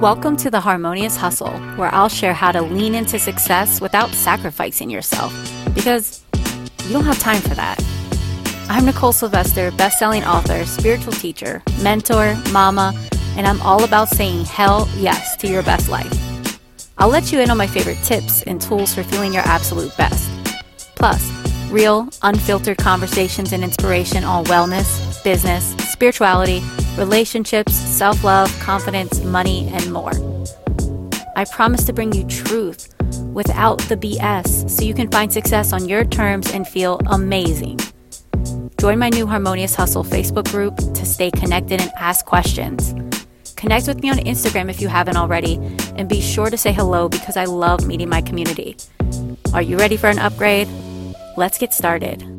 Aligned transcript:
Welcome 0.00 0.36
to 0.36 0.48
the 0.48 0.60
Harmonious 0.60 1.16
Hustle, 1.16 1.58
where 1.74 1.92
I'll 1.92 2.08
share 2.08 2.32
how 2.32 2.52
to 2.52 2.62
lean 2.62 2.94
into 2.94 3.18
success 3.18 3.80
without 3.80 4.10
sacrificing 4.10 4.88
yourself, 4.88 5.34
because 5.74 6.24
you 6.84 6.92
don't 6.92 7.02
have 7.04 7.18
time 7.18 7.40
for 7.40 7.56
that. 7.56 7.82
I'm 8.68 8.84
Nicole 8.84 9.10
Sylvester, 9.10 9.72
best-selling 9.72 10.22
author, 10.22 10.64
spiritual 10.66 11.14
teacher, 11.14 11.64
mentor, 11.82 12.40
mama, 12.52 12.94
and 13.36 13.44
I'm 13.44 13.60
all 13.62 13.82
about 13.82 14.08
saying 14.08 14.44
hell 14.44 14.88
yes 14.94 15.36
to 15.38 15.48
your 15.48 15.64
best 15.64 15.88
life. 15.88 16.14
I'll 16.96 17.08
let 17.08 17.32
you 17.32 17.40
in 17.40 17.50
on 17.50 17.58
my 17.58 17.66
favorite 17.66 17.98
tips 18.04 18.42
and 18.42 18.60
tools 18.60 18.94
for 18.94 19.02
feeling 19.02 19.34
your 19.34 19.42
absolute 19.46 19.96
best. 19.96 20.30
Plus, 20.94 21.28
real, 21.72 22.08
unfiltered 22.22 22.78
conversations 22.78 23.52
and 23.52 23.64
inspiration 23.64 24.22
on 24.22 24.44
wellness, 24.44 25.24
business, 25.24 25.74
spirituality, 25.90 26.62
relationships, 26.98 27.72
self 27.74 28.22
love, 28.24 28.50
confidence, 28.60 29.22
money, 29.24 29.68
and 29.68 29.92
more. 29.92 30.12
I 31.36 31.44
promise 31.44 31.84
to 31.84 31.92
bring 31.92 32.12
you 32.12 32.24
truth 32.24 32.92
without 33.32 33.78
the 33.82 33.96
BS 33.96 34.68
so 34.68 34.84
you 34.84 34.92
can 34.92 35.08
find 35.10 35.32
success 35.32 35.72
on 35.72 35.88
your 35.88 36.04
terms 36.04 36.52
and 36.52 36.66
feel 36.66 37.00
amazing. 37.06 37.78
Join 38.80 38.98
my 38.98 39.08
new 39.08 39.26
Harmonious 39.26 39.74
Hustle 39.74 40.04
Facebook 40.04 40.50
group 40.50 40.76
to 40.76 41.06
stay 41.06 41.30
connected 41.30 41.80
and 41.80 41.92
ask 41.96 42.26
questions. 42.26 42.94
Connect 43.56 43.88
with 43.88 44.00
me 44.02 44.10
on 44.10 44.18
Instagram 44.18 44.70
if 44.70 44.80
you 44.80 44.88
haven't 44.88 45.16
already, 45.16 45.54
and 45.96 46.08
be 46.08 46.20
sure 46.20 46.50
to 46.50 46.56
say 46.56 46.72
hello 46.72 47.08
because 47.08 47.36
I 47.36 47.44
love 47.44 47.86
meeting 47.86 48.08
my 48.08 48.20
community. 48.20 48.76
Are 49.52 49.62
you 49.62 49.76
ready 49.76 49.96
for 49.96 50.08
an 50.08 50.18
upgrade? 50.18 50.68
Let's 51.36 51.58
get 51.58 51.72
started. 51.72 52.37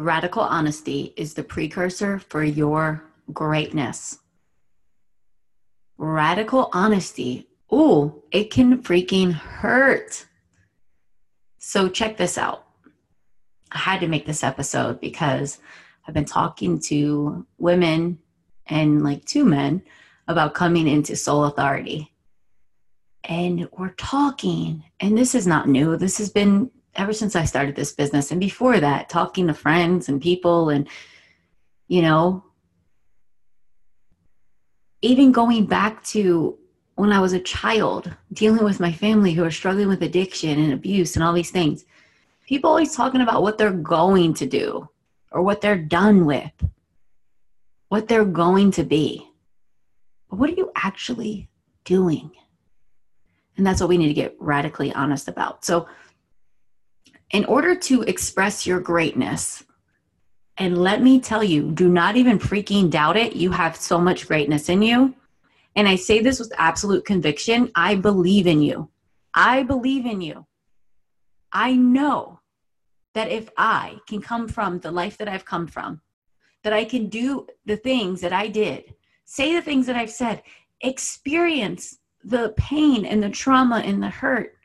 Radical 0.00 0.40
honesty 0.40 1.12
is 1.18 1.34
the 1.34 1.42
precursor 1.42 2.18
for 2.18 2.42
your 2.42 3.04
greatness. 3.34 4.18
Radical 5.98 6.70
honesty, 6.72 7.50
ooh, 7.70 8.22
it 8.30 8.50
can 8.50 8.82
freaking 8.82 9.32
hurt. 9.32 10.24
So, 11.58 11.90
check 11.90 12.16
this 12.16 12.38
out. 12.38 12.64
I 13.72 13.76
had 13.76 14.00
to 14.00 14.08
make 14.08 14.24
this 14.24 14.42
episode 14.42 15.02
because 15.02 15.58
I've 16.08 16.14
been 16.14 16.24
talking 16.24 16.80
to 16.84 17.46
women 17.58 18.20
and 18.68 19.04
like 19.04 19.26
two 19.26 19.44
men 19.44 19.82
about 20.26 20.54
coming 20.54 20.88
into 20.88 21.14
soul 21.14 21.44
authority. 21.44 22.10
And 23.24 23.68
we're 23.72 23.90
talking, 23.98 24.82
and 24.98 25.18
this 25.18 25.34
is 25.34 25.46
not 25.46 25.68
new. 25.68 25.98
This 25.98 26.16
has 26.16 26.30
been 26.30 26.70
ever 27.00 27.12
since 27.14 27.34
I 27.34 27.46
started 27.46 27.74
this 27.74 27.92
business. 27.92 28.30
And 28.30 28.38
before 28.38 28.78
that, 28.78 29.08
talking 29.08 29.46
to 29.46 29.54
friends 29.54 30.08
and 30.08 30.20
people, 30.20 30.68
and, 30.68 30.86
you 31.88 32.02
know, 32.02 32.44
even 35.00 35.32
going 35.32 35.64
back 35.64 36.04
to 36.04 36.58
when 36.96 37.10
I 37.10 37.20
was 37.20 37.32
a 37.32 37.40
child, 37.40 38.14
dealing 38.34 38.62
with 38.62 38.80
my 38.80 38.92
family 38.92 39.32
who 39.32 39.42
are 39.42 39.50
struggling 39.50 39.88
with 39.88 40.02
addiction 40.02 40.58
and 40.62 40.74
abuse 40.74 41.16
and 41.16 41.24
all 41.24 41.32
these 41.32 41.50
things. 41.50 41.86
People 42.46 42.68
always 42.68 42.94
talking 42.94 43.22
about 43.22 43.42
what 43.42 43.56
they're 43.56 43.72
going 43.72 44.34
to 44.34 44.44
do 44.44 44.86
or 45.32 45.40
what 45.40 45.62
they're 45.62 45.78
done 45.78 46.26
with, 46.26 46.52
what 47.88 48.08
they're 48.08 48.26
going 48.26 48.72
to 48.72 48.84
be. 48.84 49.26
But 50.28 50.38
what 50.38 50.50
are 50.50 50.54
you 50.54 50.70
actually 50.76 51.48
doing? 51.84 52.30
And 53.56 53.66
that's 53.66 53.80
what 53.80 53.88
we 53.88 53.96
need 53.96 54.08
to 54.08 54.14
get 54.14 54.36
radically 54.38 54.92
honest 54.92 55.28
about. 55.28 55.64
So, 55.64 55.88
in 57.30 57.44
order 57.44 57.74
to 57.74 58.02
express 58.02 58.66
your 58.66 58.80
greatness, 58.80 59.64
and 60.56 60.76
let 60.76 61.00
me 61.00 61.20
tell 61.20 61.42
you, 61.42 61.70
do 61.70 61.88
not 61.88 62.16
even 62.16 62.38
freaking 62.38 62.90
doubt 62.90 63.16
it. 63.16 63.34
You 63.34 63.50
have 63.52 63.76
so 63.76 63.98
much 63.98 64.28
greatness 64.28 64.68
in 64.68 64.82
you. 64.82 65.14
And 65.74 65.88
I 65.88 65.96
say 65.96 66.20
this 66.20 66.38
with 66.38 66.52
absolute 66.58 67.04
conviction 67.04 67.70
I 67.74 67.94
believe 67.94 68.46
in 68.46 68.60
you. 68.60 68.90
I 69.32 69.62
believe 69.62 70.04
in 70.04 70.20
you. 70.20 70.46
I 71.52 71.74
know 71.74 72.40
that 73.14 73.30
if 73.30 73.48
I 73.56 73.98
can 74.08 74.20
come 74.20 74.48
from 74.48 74.80
the 74.80 74.90
life 74.90 75.16
that 75.18 75.28
I've 75.28 75.44
come 75.44 75.66
from, 75.66 76.00
that 76.62 76.72
I 76.72 76.84
can 76.84 77.08
do 77.08 77.46
the 77.64 77.76
things 77.76 78.20
that 78.20 78.32
I 78.32 78.48
did, 78.48 78.94
say 79.24 79.54
the 79.54 79.62
things 79.62 79.86
that 79.86 79.96
I've 79.96 80.10
said, 80.10 80.42
experience 80.82 81.98
the 82.22 82.52
pain 82.56 83.06
and 83.06 83.22
the 83.22 83.30
trauma 83.30 83.78
and 83.78 84.02
the 84.02 84.10
hurt 84.10 84.56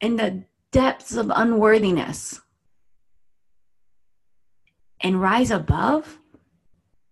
and 0.00 0.18
the 0.18 0.44
depths 0.72 1.14
of 1.14 1.30
unworthiness 1.34 2.40
and 5.00 5.20
rise 5.20 5.50
above 5.50 6.18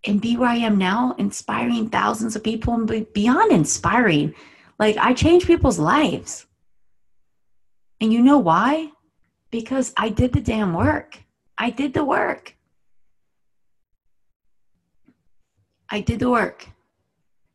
and 0.05 0.19
be 0.19 0.35
where 0.35 0.49
I 0.49 0.55
am 0.55 0.77
now, 0.77 1.15
inspiring 1.19 1.89
thousands 1.89 2.35
of 2.35 2.43
people 2.43 2.73
and 2.73 3.13
beyond 3.13 3.51
inspiring. 3.51 4.33
Like 4.79 4.97
I 4.97 5.13
change 5.13 5.45
people's 5.45 5.77
lives. 5.77 6.47
And 7.99 8.11
you 8.11 8.21
know 8.21 8.39
why? 8.39 8.89
Because 9.51 9.93
I 9.95 10.09
did 10.09 10.33
the 10.33 10.41
damn 10.41 10.73
work. 10.73 11.19
I 11.57 11.69
did 11.69 11.93
the 11.93 12.03
work. 12.03 12.55
I 15.87 16.01
did 16.01 16.19
the 16.19 16.31
work. 16.31 16.67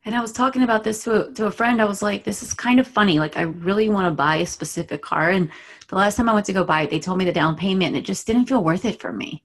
And 0.06 0.14
I 0.14 0.20
was 0.20 0.32
talking 0.32 0.62
about 0.62 0.84
this 0.84 1.02
to 1.02 1.26
a, 1.26 1.32
to 1.32 1.46
a 1.46 1.50
friend. 1.50 1.82
I 1.82 1.84
was 1.84 2.00
like, 2.00 2.22
this 2.22 2.40
is 2.40 2.54
kind 2.54 2.78
of 2.78 2.86
funny. 2.86 3.18
Like, 3.18 3.36
I 3.36 3.42
really 3.42 3.88
want 3.88 4.06
to 4.06 4.12
buy 4.12 4.36
a 4.36 4.46
specific 4.46 5.02
car. 5.02 5.30
And 5.30 5.50
the 5.88 5.96
last 5.96 6.14
time 6.14 6.28
I 6.28 6.32
went 6.32 6.46
to 6.46 6.52
go 6.52 6.62
buy 6.62 6.82
it, 6.82 6.90
they 6.90 7.00
told 7.00 7.18
me 7.18 7.24
the 7.24 7.32
down 7.32 7.56
payment 7.56 7.88
and 7.88 7.96
it 7.96 8.04
just 8.04 8.24
didn't 8.24 8.46
feel 8.46 8.62
worth 8.62 8.84
it 8.84 9.00
for 9.00 9.12
me. 9.12 9.42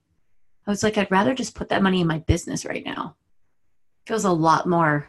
I 0.64 0.70
was 0.70 0.84
like, 0.84 0.96
I'd 0.96 1.10
rather 1.10 1.34
just 1.34 1.56
put 1.56 1.68
that 1.70 1.82
money 1.82 2.00
in 2.00 2.06
my 2.06 2.20
business 2.20 2.64
right 2.64 2.84
now. 2.84 3.16
It 4.04 4.08
feels 4.08 4.24
a 4.24 4.30
lot 4.30 4.68
more 4.68 5.08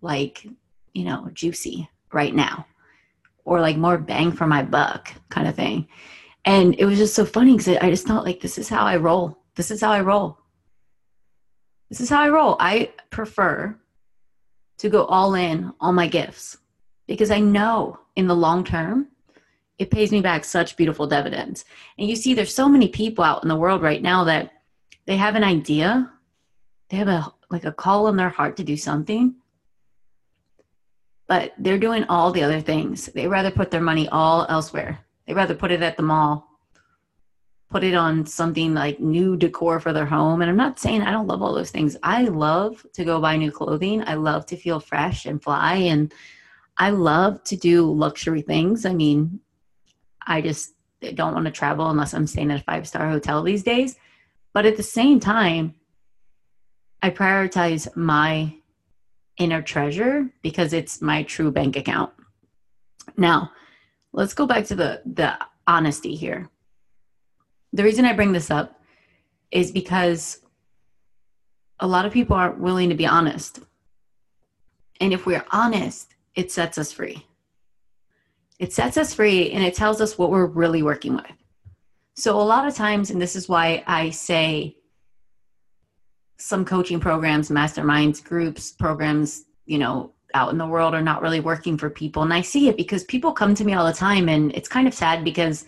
like, 0.00 0.46
you 0.92 1.02
know, 1.02 1.28
juicy 1.32 1.88
right 2.12 2.32
now 2.32 2.64
or 3.44 3.60
like 3.60 3.76
more 3.76 3.98
bang 3.98 4.30
for 4.30 4.46
my 4.46 4.62
buck 4.62 5.12
kind 5.28 5.48
of 5.48 5.56
thing. 5.56 5.88
And 6.44 6.76
it 6.78 6.84
was 6.84 6.98
just 6.98 7.16
so 7.16 7.24
funny 7.24 7.56
because 7.56 7.78
I 7.78 7.90
just 7.90 8.06
thought, 8.06 8.24
like 8.24 8.40
this 8.40 8.58
is 8.58 8.68
how 8.68 8.84
I 8.84 8.96
roll. 8.98 9.38
This 9.56 9.72
is 9.72 9.80
how 9.80 9.90
I 9.90 10.02
roll. 10.02 10.38
This 11.88 12.00
is 12.00 12.10
how 12.10 12.22
I 12.22 12.28
roll. 12.28 12.56
I 12.60 12.92
prefer 13.10 13.76
to 14.84 14.90
go 14.90 15.06
all 15.06 15.34
in 15.34 15.72
on 15.80 15.94
my 15.94 16.06
gifts 16.06 16.58
because 17.06 17.30
I 17.30 17.40
know 17.40 17.98
in 18.16 18.26
the 18.26 18.36
long 18.36 18.64
term, 18.64 19.08
it 19.78 19.90
pays 19.90 20.12
me 20.12 20.20
back 20.20 20.44
such 20.44 20.76
beautiful 20.76 21.06
dividends. 21.06 21.64
And 21.98 22.06
you 22.06 22.14
see, 22.14 22.34
there's 22.34 22.54
so 22.54 22.68
many 22.68 22.88
people 22.88 23.24
out 23.24 23.42
in 23.42 23.48
the 23.48 23.56
world 23.56 23.80
right 23.80 24.02
now 24.02 24.24
that 24.24 24.52
they 25.06 25.16
have 25.16 25.36
an 25.36 25.42
idea, 25.42 26.12
they 26.90 26.98
have 26.98 27.08
a 27.08 27.32
like 27.50 27.64
a 27.64 27.72
call 27.72 28.08
in 28.08 28.16
their 28.16 28.28
heart 28.28 28.58
to 28.58 28.64
do 28.64 28.76
something, 28.76 29.34
but 31.28 31.54
they're 31.56 31.78
doing 31.78 32.04
all 32.10 32.30
the 32.30 32.42
other 32.42 32.60
things. 32.60 33.06
They 33.06 33.26
rather 33.26 33.50
put 33.50 33.70
their 33.70 33.80
money 33.80 34.06
all 34.10 34.44
elsewhere. 34.50 34.98
They 35.26 35.32
rather 35.32 35.54
put 35.54 35.72
it 35.72 35.82
at 35.82 35.96
the 35.96 36.02
mall, 36.02 36.53
put 37.74 37.82
it 37.82 37.94
on 37.96 38.24
something 38.24 38.72
like 38.72 39.00
new 39.00 39.36
decor 39.36 39.80
for 39.80 39.92
their 39.92 40.06
home. 40.06 40.40
And 40.40 40.48
I'm 40.48 40.56
not 40.56 40.78
saying 40.78 41.02
I 41.02 41.10
don't 41.10 41.26
love 41.26 41.42
all 41.42 41.52
those 41.52 41.72
things. 41.72 41.96
I 42.04 42.22
love 42.22 42.86
to 42.92 43.04
go 43.04 43.20
buy 43.20 43.36
new 43.36 43.50
clothing. 43.50 44.00
I 44.06 44.14
love 44.14 44.46
to 44.46 44.56
feel 44.56 44.78
fresh 44.78 45.26
and 45.26 45.42
fly 45.42 45.74
and 45.74 46.14
I 46.76 46.90
love 46.90 47.42
to 47.44 47.56
do 47.56 47.92
luxury 47.92 48.42
things. 48.42 48.86
I 48.86 48.94
mean, 48.94 49.40
I 50.24 50.40
just 50.40 50.74
don't 51.14 51.34
want 51.34 51.46
to 51.46 51.50
travel 51.50 51.90
unless 51.90 52.14
I'm 52.14 52.28
staying 52.28 52.52
at 52.52 52.60
a 52.60 52.62
five 52.62 52.86
star 52.86 53.10
hotel 53.10 53.42
these 53.42 53.64
days. 53.64 53.96
But 54.52 54.66
at 54.66 54.76
the 54.76 54.84
same 54.84 55.18
time, 55.18 55.74
I 57.02 57.10
prioritize 57.10 57.88
my 57.96 58.54
inner 59.36 59.62
treasure 59.62 60.30
because 60.42 60.72
it's 60.72 61.02
my 61.02 61.24
true 61.24 61.50
bank 61.50 61.74
account. 61.74 62.12
Now, 63.16 63.50
let's 64.12 64.32
go 64.32 64.46
back 64.46 64.64
to 64.66 64.76
the 64.76 65.02
the 65.04 65.36
honesty 65.66 66.14
here. 66.14 66.50
The 67.74 67.82
reason 67.82 68.04
I 68.04 68.12
bring 68.12 68.30
this 68.30 68.52
up 68.52 68.80
is 69.50 69.72
because 69.72 70.38
a 71.80 71.86
lot 71.88 72.06
of 72.06 72.12
people 72.12 72.36
aren't 72.36 72.60
willing 72.60 72.88
to 72.88 72.94
be 72.94 73.04
honest. 73.04 73.58
And 75.00 75.12
if 75.12 75.26
we're 75.26 75.44
honest, 75.50 76.14
it 76.36 76.52
sets 76.52 76.78
us 76.78 76.92
free. 76.92 77.26
It 78.60 78.72
sets 78.72 78.96
us 78.96 79.12
free 79.12 79.50
and 79.50 79.64
it 79.64 79.74
tells 79.74 80.00
us 80.00 80.16
what 80.16 80.30
we're 80.30 80.46
really 80.46 80.84
working 80.84 81.16
with. 81.16 81.26
So, 82.14 82.40
a 82.40 82.42
lot 82.42 82.68
of 82.68 82.76
times, 82.76 83.10
and 83.10 83.20
this 83.20 83.34
is 83.34 83.48
why 83.48 83.82
I 83.88 84.10
say 84.10 84.76
some 86.38 86.64
coaching 86.64 87.00
programs, 87.00 87.48
masterminds, 87.48 88.22
groups, 88.22 88.70
programs, 88.70 89.46
you 89.66 89.78
know, 89.78 90.12
out 90.32 90.52
in 90.52 90.58
the 90.58 90.66
world 90.66 90.94
are 90.94 91.02
not 91.02 91.22
really 91.22 91.40
working 91.40 91.76
for 91.76 91.90
people. 91.90 92.22
And 92.22 92.32
I 92.32 92.40
see 92.40 92.68
it 92.68 92.76
because 92.76 93.02
people 93.02 93.32
come 93.32 93.52
to 93.56 93.64
me 93.64 93.74
all 93.74 93.84
the 93.84 93.92
time, 93.92 94.28
and 94.28 94.52
it's 94.54 94.68
kind 94.68 94.86
of 94.86 94.94
sad 94.94 95.24
because 95.24 95.66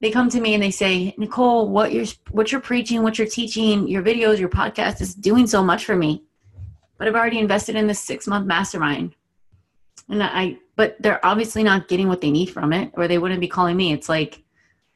they 0.00 0.10
come 0.10 0.28
to 0.30 0.40
me 0.40 0.54
and 0.54 0.62
they 0.62 0.70
say, 0.70 1.14
Nicole, 1.18 1.68
what 1.68 1.92
you're 1.92 2.06
what 2.30 2.52
you're 2.52 2.60
preaching, 2.60 3.02
what 3.02 3.18
you're 3.18 3.28
teaching, 3.28 3.88
your 3.88 4.02
videos, 4.02 4.38
your 4.38 4.48
podcast 4.48 5.00
is 5.00 5.14
doing 5.14 5.46
so 5.46 5.62
much 5.62 5.84
for 5.84 5.96
me. 5.96 6.24
But 6.96 7.08
I've 7.08 7.14
already 7.14 7.38
invested 7.38 7.76
in 7.76 7.86
this 7.86 8.00
six 8.00 8.26
month 8.26 8.46
mastermind. 8.46 9.14
And 10.08 10.22
I 10.22 10.58
but 10.76 10.96
they're 11.00 11.24
obviously 11.24 11.62
not 11.62 11.88
getting 11.88 12.08
what 12.08 12.20
they 12.20 12.30
need 12.30 12.50
from 12.50 12.72
it, 12.72 12.92
or 12.94 13.08
they 13.08 13.18
wouldn't 13.18 13.40
be 13.40 13.48
calling 13.48 13.76
me. 13.76 13.92
It's 13.92 14.08
like 14.08 14.42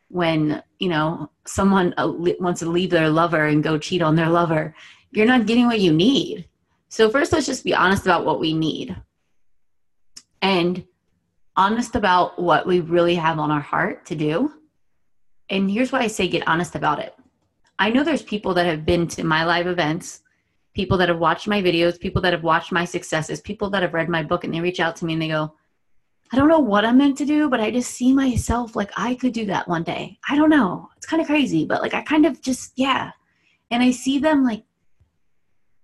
when 0.08 0.62
you 0.78 0.88
know 0.88 1.30
someone 1.46 1.94
uh, 1.96 2.08
wants 2.38 2.60
to 2.60 2.70
leave 2.70 2.90
their 2.90 3.08
lover 3.08 3.46
and 3.46 3.62
go 3.62 3.78
cheat 3.78 4.02
on 4.02 4.14
their 4.14 4.28
lover 4.28 4.74
you're 5.12 5.26
not 5.26 5.46
getting 5.46 5.66
what 5.66 5.80
you 5.80 5.92
need 5.92 6.48
So, 6.88 7.08
first, 7.08 7.32
let's 7.32 7.46
just 7.46 7.64
be 7.64 7.74
honest 7.74 8.04
about 8.04 8.26
what 8.26 8.40
we 8.40 8.52
need 8.52 8.96
and 10.42 10.84
honest 11.56 11.94
about 11.94 12.38
what 12.38 12.66
we 12.66 12.80
really 12.80 13.14
have 13.14 13.38
on 13.38 13.50
our 13.50 13.60
heart 13.60 14.04
to 14.06 14.14
do. 14.14 14.52
And 15.52 15.70
here's 15.70 15.92
why 15.92 16.00
I 16.00 16.06
say 16.06 16.28
get 16.28 16.48
honest 16.48 16.74
about 16.74 16.98
it. 16.98 17.14
I 17.78 17.90
know 17.90 18.02
there's 18.02 18.22
people 18.22 18.54
that 18.54 18.64
have 18.64 18.86
been 18.86 19.06
to 19.08 19.22
my 19.22 19.44
live 19.44 19.66
events, 19.66 20.22
people 20.74 20.96
that 20.96 21.10
have 21.10 21.18
watched 21.18 21.46
my 21.46 21.62
videos, 21.62 22.00
people 22.00 22.22
that 22.22 22.32
have 22.32 22.42
watched 22.42 22.72
my 22.72 22.86
successes, 22.86 23.42
people 23.42 23.68
that 23.70 23.82
have 23.82 23.92
read 23.92 24.08
my 24.08 24.22
book, 24.22 24.44
and 24.44 24.54
they 24.54 24.60
reach 24.60 24.80
out 24.80 24.96
to 24.96 25.04
me 25.04 25.12
and 25.12 25.20
they 25.20 25.28
go, 25.28 25.54
I 26.32 26.36
don't 26.36 26.48
know 26.48 26.58
what 26.58 26.86
I'm 26.86 26.96
meant 26.96 27.18
to 27.18 27.26
do, 27.26 27.50
but 27.50 27.60
I 27.60 27.70
just 27.70 27.90
see 27.90 28.14
myself 28.14 28.74
like 28.74 28.90
I 28.96 29.14
could 29.14 29.34
do 29.34 29.44
that 29.46 29.68
one 29.68 29.82
day. 29.82 30.18
I 30.26 30.36
don't 30.36 30.48
know. 30.48 30.88
It's 30.96 31.04
kind 31.04 31.20
of 31.20 31.26
crazy, 31.26 31.66
but 31.66 31.82
like 31.82 31.92
I 31.92 32.00
kind 32.00 32.24
of 32.24 32.40
just, 32.40 32.72
yeah. 32.76 33.10
And 33.70 33.82
I 33.82 33.90
see 33.90 34.18
them 34.18 34.42
like 34.42 34.64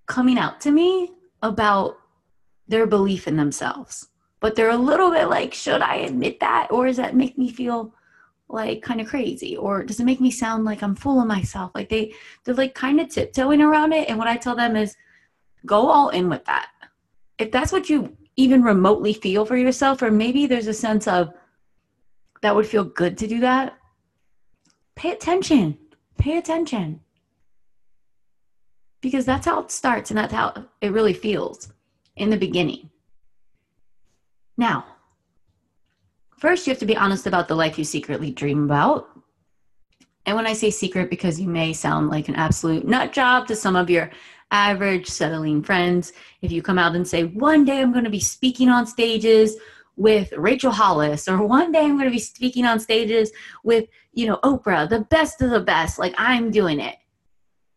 coming 0.06 0.38
out 0.38 0.62
to 0.62 0.70
me 0.70 1.12
about 1.42 1.98
their 2.68 2.86
belief 2.86 3.28
in 3.28 3.36
themselves. 3.36 4.08
But 4.40 4.56
they're 4.56 4.70
a 4.70 4.76
little 4.78 5.10
bit 5.10 5.28
like, 5.28 5.52
should 5.52 5.82
I 5.82 5.96
admit 5.96 6.40
that? 6.40 6.68
Or 6.70 6.86
does 6.86 6.96
that 6.96 7.14
make 7.14 7.36
me 7.36 7.50
feel 7.50 7.92
like 8.48 8.82
kind 8.82 9.00
of 9.00 9.08
crazy? 9.08 9.56
Or 9.56 9.82
does 9.84 10.00
it 10.00 10.04
make 10.04 10.20
me 10.20 10.30
sound 10.30 10.64
like 10.64 10.82
I'm 10.82 10.94
fooling 10.94 11.28
myself? 11.28 11.70
Like 11.74 11.88
they, 11.88 12.14
they're 12.44 12.54
like 12.54 12.74
kind 12.74 13.00
of 13.00 13.08
tiptoeing 13.08 13.60
around 13.60 13.92
it. 13.92 14.08
And 14.08 14.18
what 14.18 14.28
I 14.28 14.36
tell 14.36 14.56
them 14.56 14.76
is 14.76 14.96
go 15.66 15.88
all 15.88 16.08
in 16.10 16.28
with 16.28 16.44
that. 16.46 16.68
If 17.38 17.52
that's 17.52 17.72
what 17.72 17.88
you 17.88 18.16
even 18.36 18.62
remotely 18.62 19.12
feel 19.12 19.44
for 19.44 19.56
yourself, 19.56 20.02
or 20.02 20.10
maybe 20.10 20.46
there's 20.46 20.66
a 20.66 20.74
sense 20.74 21.06
of 21.06 21.32
that 22.42 22.54
would 22.54 22.66
feel 22.66 22.84
good 22.84 23.18
to 23.18 23.26
do 23.26 23.40
that, 23.40 23.76
pay 24.94 25.12
attention. 25.12 25.78
Pay 26.18 26.38
attention. 26.38 27.00
Because 29.00 29.24
that's 29.24 29.46
how 29.46 29.60
it 29.60 29.70
starts 29.70 30.10
and 30.10 30.18
that's 30.18 30.32
how 30.32 30.66
it 30.80 30.92
really 30.92 31.12
feels 31.12 31.72
in 32.16 32.30
the 32.30 32.36
beginning. 32.36 32.90
Now, 34.56 34.84
first 36.38 36.66
you 36.66 36.72
have 36.72 36.80
to 36.80 36.86
be 36.86 36.96
honest 36.96 37.26
about 37.26 37.48
the 37.48 37.54
life 37.54 37.78
you 37.78 37.84
secretly 37.84 38.30
dream 38.30 38.64
about. 38.64 39.08
And 40.26 40.36
when 40.36 40.46
I 40.46 40.52
say 40.52 40.70
secret, 40.70 41.10
because 41.10 41.40
you 41.40 41.48
may 41.48 41.72
sound 41.72 42.10
like 42.10 42.28
an 42.28 42.34
absolute 42.34 42.86
nut 42.86 43.12
job 43.12 43.46
to 43.48 43.56
some 43.56 43.76
of 43.76 43.88
your 43.88 44.10
average 44.50 45.06
settling 45.06 45.62
friends. 45.62 46.12
If 46.42 46.52
you 46.52 46.62
come 46.62 46.78
out 46.78 46.94
and 46.94 47.06
say, 47.06 47.24
one 47.24 47.64
day 47.64 47.80
I'm 47.80 47.92
going 47.92 48.04
to 48.04 48.10
be 48.10 48.20
speaking 48.20 48.68
on 48.68 48.86
stages 48.86 49.56
with 49.96 50.32
Rachel 50.36 50.70
Hollis, 50.70 51.28
or 51.28 51.42
one 51.44 51.72
day 51.72 51.80
I'm 51.80 51.96
going 51.96 52.04
to 52.04 52.10
be 52.10 52.20
speaking 52.20 52.64
on 52.64 52.78
stages 52.78 53.32
with, 53.64 53.88
you 54.12 54.26
know, 54.26 54.38
Oprah, 54.44 54.88
the 54.88 55.00
best 55.00 55.42
of 55.42 55.50
the 55.50 55.60
best, 55.60 55.98
like 55.98 56.14
I'm 56.18 56.50
doing 56.50 56.78
it. 56.78 56.96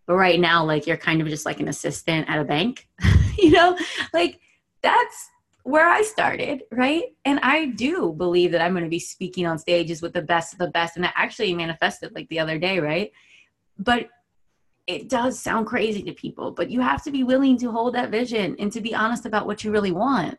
But 0.05 0.15
right 0.15 0.39
now, 0.39 0.63
like 0.63 0.85
you're 0.85 0.97
kind 0.97 1.21
of 1.21 1.27
just 1.27 1.45
like 1.45 1.59
an 1.59 1.67
assistant 1.67 2.29
at 2.29 2.39
a 2.39 2.43
bank, 2.43 2.87
you 3.37 3.51
know, 3.51 3.77
like 4.13 4.39
that's 4.83 5.30
where 5.63 5.87
I 5.87 6.01
started, 6.01 6.63
right? 6.71 7.03
And 7.25 7.39
I 7.41 7.67
do 7.67 8.13
believe 8.13 8.51
that 8.51 8.61
I'm 8.61 8.73
going 8.73 8.83
to 8.83 8.89
be 8.89 8.99
speaking 8.99 9.45
on 9.45 9.59
stages 9.59 10.01
with 10.01 10.13
the 10.13 10.21
best 10.21 10.53
of 10.53 10.59
the 10.59 10.69
best. 10.69 10.95
And 10.95 11.05
that 11.05 11.13
actually 11.15 11.53
manifested 11.53 12.13
like 12.15 12.27
the 12.29 12.39
other 12.39 12.57
day, 12.57 12.79
right? 12.79 13.11
But 13.77 14.09
it 14.87 15.09
does 15.09 15.39
sound 15.39 15.67
crazy 15.67 16.01
to 16.03 16.13
people, 16.13 16.51
but 16.51 16.69
you 16.69 16.81
have 16.81 17.03
to 17.03 17.11
be 17.11 17.23
willing 17.23 17.57
to 17.59 17.71
hold 17.71 17.95
that 17.95 18.09
vision 18.09 18.55
and 18.59 18.71
to 18.71 18.81
be 18.81 18.95
honest 18.95 19.25
about 19.25 19.45
what 19.45 19.63
you 19.63 19.71
really 19.71 19.91
want. 19.91 20.37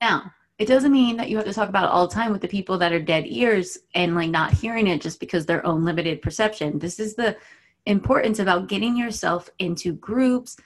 Now, 0.00 0.32
it 0.58 0.66
doesn't 0.66 0.92
mean 0.92 1.16
that 1.16 1.30
you 1.30 1.36
have 1.36 1.46
to 1.46 1.52
talk 1.52 1.68
about 1.68 1.84
it 1.84 1.90
all 1.90 2.06
the 2.06 2.14
time 2.14 2.32
with 2.32 2.40
the 2.40 2.48
people 2.48 2.78
that 2.78 2.92
are 2.92 3.00
dead 3.00 3.24
ears 3.26 3.78
and 3.94 4.14
like 4.14 4.30
not 4.30 4.52
hearing 4.52 4.86
it 4.86 5.00
just 5.00 5.20
because 5.20 5.46
their 5.46 5.64
own 5.66 5.84
limited 5.84 6.20
perception. 6.20 6.78
This 6.78 6.98
is 6.98 7.14
the 7.14 7.36
importance 7.86 8.38
about 8.38 8.68
getting 8.68 8.96
yourself 8.96 9.48
into 9.58 9.92
groups 9.94 10.56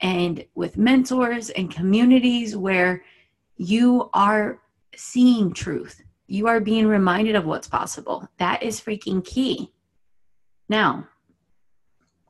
and 0.00 0.44
with 0.54 0.76
mentors 0.76 1.50
and 1.50 1.70
communities 1.70 2.56
where 2.56 3.04
you 3.56 4.10
are 4.14 4.60
seeing 4.96 5.52
truth. 5.52 6.02
You 6.26 6.46
are 6.46 6.60
being 6.60 6.86
reminded 6.86 7.34
of 7.34 7.44
what's 7.44 7.68
possible. 7.68 8.28
That 8.38 8.62
is 8.62 8.80
freaking 8.80 9.24
key. 9.24 9.72
Now, 10.68 11.08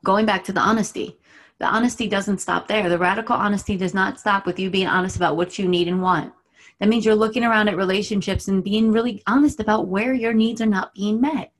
going 0.03 0.25
back 0.25 0.43
to 0.45 0.53
the 0.53 0.59
honesty 0.59 1.17
the 1.59 1.67
honesty 1.67 2.07
doesn't 2.07 2.39
stop 2.39 2.67
there 2.67 2.89
the 2.89 2.97
radical 2.97 3.35
honesty 3.35 3.77
does 3.77 3.93
not 3.93 4.19
stop 4.19 4.45
with 4.45 4.59
you 4.59 4.69
being 4.69 4.87
honest 4.87 5.15
about 5.15 5.37
what 5.37 5.59
you 5.59 5.67
need 5.67 5.87
and 5.87 6.01
want 6.01 6.33
that 6.79 6.89
means 6.89 7.05
you're 7.05 7.13
looking 7.15 7.43
around 7.43 7.67
at 7.67 7.77
relationships 7.77 8.47
and 8.47 8.63
being 8.63 8.91
really 8.91 9.21
honest 9.27 9.59
about 9.59 9.87
where 9.87 10.13
your 10.13 10.33
needs 10.33 10.61
are 10.61 10.65
not 10.65 10.93
being 10.93 11.21
met 11.21 11.51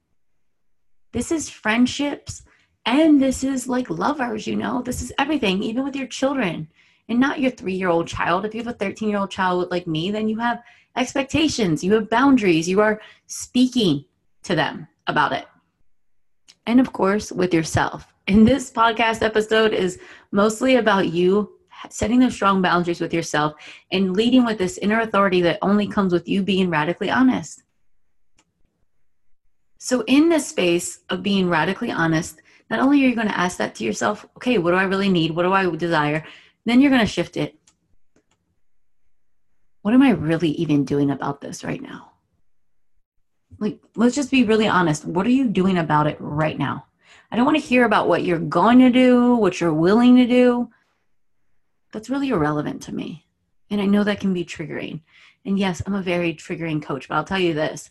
this 1.12 1.32
is 1.32 1.50
friendships 1.50 2.44
and 2.86 3.22
this 3.22 3.44
is 3.44 3.68
like 3.68 3.90
lovers 3.90 4.48
you 4.48 4.56
know? 4.56 4.82
This 4.82 5.02
is 5.02 5.14
everything 5.18 5.62
even 5.64 5.84
with 5.84 5.96
your 5.96 6.08
children. 6.08 6.68
And 7.10 7.20
not 7.20 7.40
your 7.40 7.52
three 7.52 7.74
year 7.74 7.90
old 7.90 8.08
child. 8.08 8.46
If 8.46 8.56
you 8.56 8.64
have 8.64 8.74
a 8.74 8.78
13 8.78 9.10
year 9.10 9.20
old 9.20 9.32
child 9.32 9.70
like 9.72 9.88
me 9.88 10.12
then 10.12 10.28
you 10.28 10.40
have 10.40 10.62
expectations. 10.96 11.84
You 11.84 11.94
have 11.94 12.10
boundaries. 12.10 12.68
You 12.68 12.82
are 12.82 13.02
speaking 13.28 14.06
to 14.44 14.56
them 14.56 14.88
about 15.08 15.34
it. 15.34 15.46
And 16.66 16.80
of 16.80 16.94
course 16.94 17.32
with 17.32 17.54
yourself. 17.54 18.14
And 18.28 18.48
this 18.48 18.72
podcast 18.72 19.22
episode 19.22 19.74
is 19.74 20.00
mostly 20.32 20.76
about 20.76 21.10
you 21.10 21.58
setting 21.90 22.20
those 22.20 22.34
strong 22.34 22.62
boundaries 22.62 23.02
with 23.02 23.14
yourself 23.14 23.54
and 23.92 24.16
leading 24.16 24.46
with 24.46 24.58
this 24.58 24.78
inner 24.78 25.02
authority 25.02 25.42
that 25.42 25.60
only 25.62 25.88
comes 25.88 26.14
with 26.14 26.28
you 26.28 26.44
being 26.44 26.70
radically 26.70 27.10
honest. 27.10 27.64
So, 29.80 30.04
in 30.06 30.30
this 30.30 30.48
space 30.48 31.00
of 31.10 31.24
being 31.24 31.50
radically 31.50 31.92
honest, 31.92 32.42
not 32.72 32.80
only 32.80 33.04
are 33.04 33.10
you 33.10 33.16
going 33.16 33.28
to 33.28 33.38
ask 33.38 33.58
that 33.58 33.76
to 33.76 33.84
yourself, 33.84 34.26
okay, 34.38 34.58
what 34.58 34.72
do 34.72 34.78
I 34.78 34.84
really 34.84 35.10
need? 35.10 35.32
What 35.32 35.44
do 35.44 35.52
I 35.52 35.70
desire? 35.76 36.24
Then 36.66 36.80
you're 36.80 36.90
going 36.90 37.02
to 37.02 37.06
shift 37.06 37.36
it. 37.36 37.54
What 39.82 39.94
am 39.94 40.02
I 40.02 40.12
really 40.12 40.52
even 40.52 40.86
doing 40.86 41.12
about 41.12 41.42
this 41.42 41.66
right 41.66 41.82
now? 41.82 42.14
Like, 43.60 43.80
let's 43.98 44.16
just 44.16 44.32
be 44.32 44.46
really 44.46 44.70
honest. 44.70 45.04
What 45.04 45.28
are 45.28 45.32
you 45.32 45.50
doing 45.50 45.78
about 45.78 46.08
it 46.08 46.16
right 46.22 46.58
now? 46.58 46.86
I 47.30 47.36
don't 47.36 47.46
want 47.46 47.58
to 47.58 47.68
hear 47.68 47.84
about 47.84 48.08
what 48.08 48.24
you're 48.24 48.40
going 48.40 48.80
to 48.80 48.90
do, 48.90 49.36
what 49.36 49.60
you're 49.60 49.74
willing 49.74 50.16
to 50.16 50.26
do. 50.26 50.70
That's 51.92 52.10
really 52.10 52.30
irrelevant 52.30 52.84
to 52.84 52.96
me. 52.96 53.26
And 53.70 53.82
I 53.82 53.86
know 53.86 54.06
that 54.06 54.22
can 54.22 54.34
be 54.34 54.46
triggering. 54.46 55.02
And 55.44 55.60
yes, 55.60 55.82
I'm 55.86 55.96
a 55.96 56.02
very 56.02 56.34
triggering 56.34 56.82
coach, 56.82 57.10
but 57.10 57.16
I'll 57.16 57.26
tell 57.26 57.40
you 57.40 57.54
this 57.54 57.90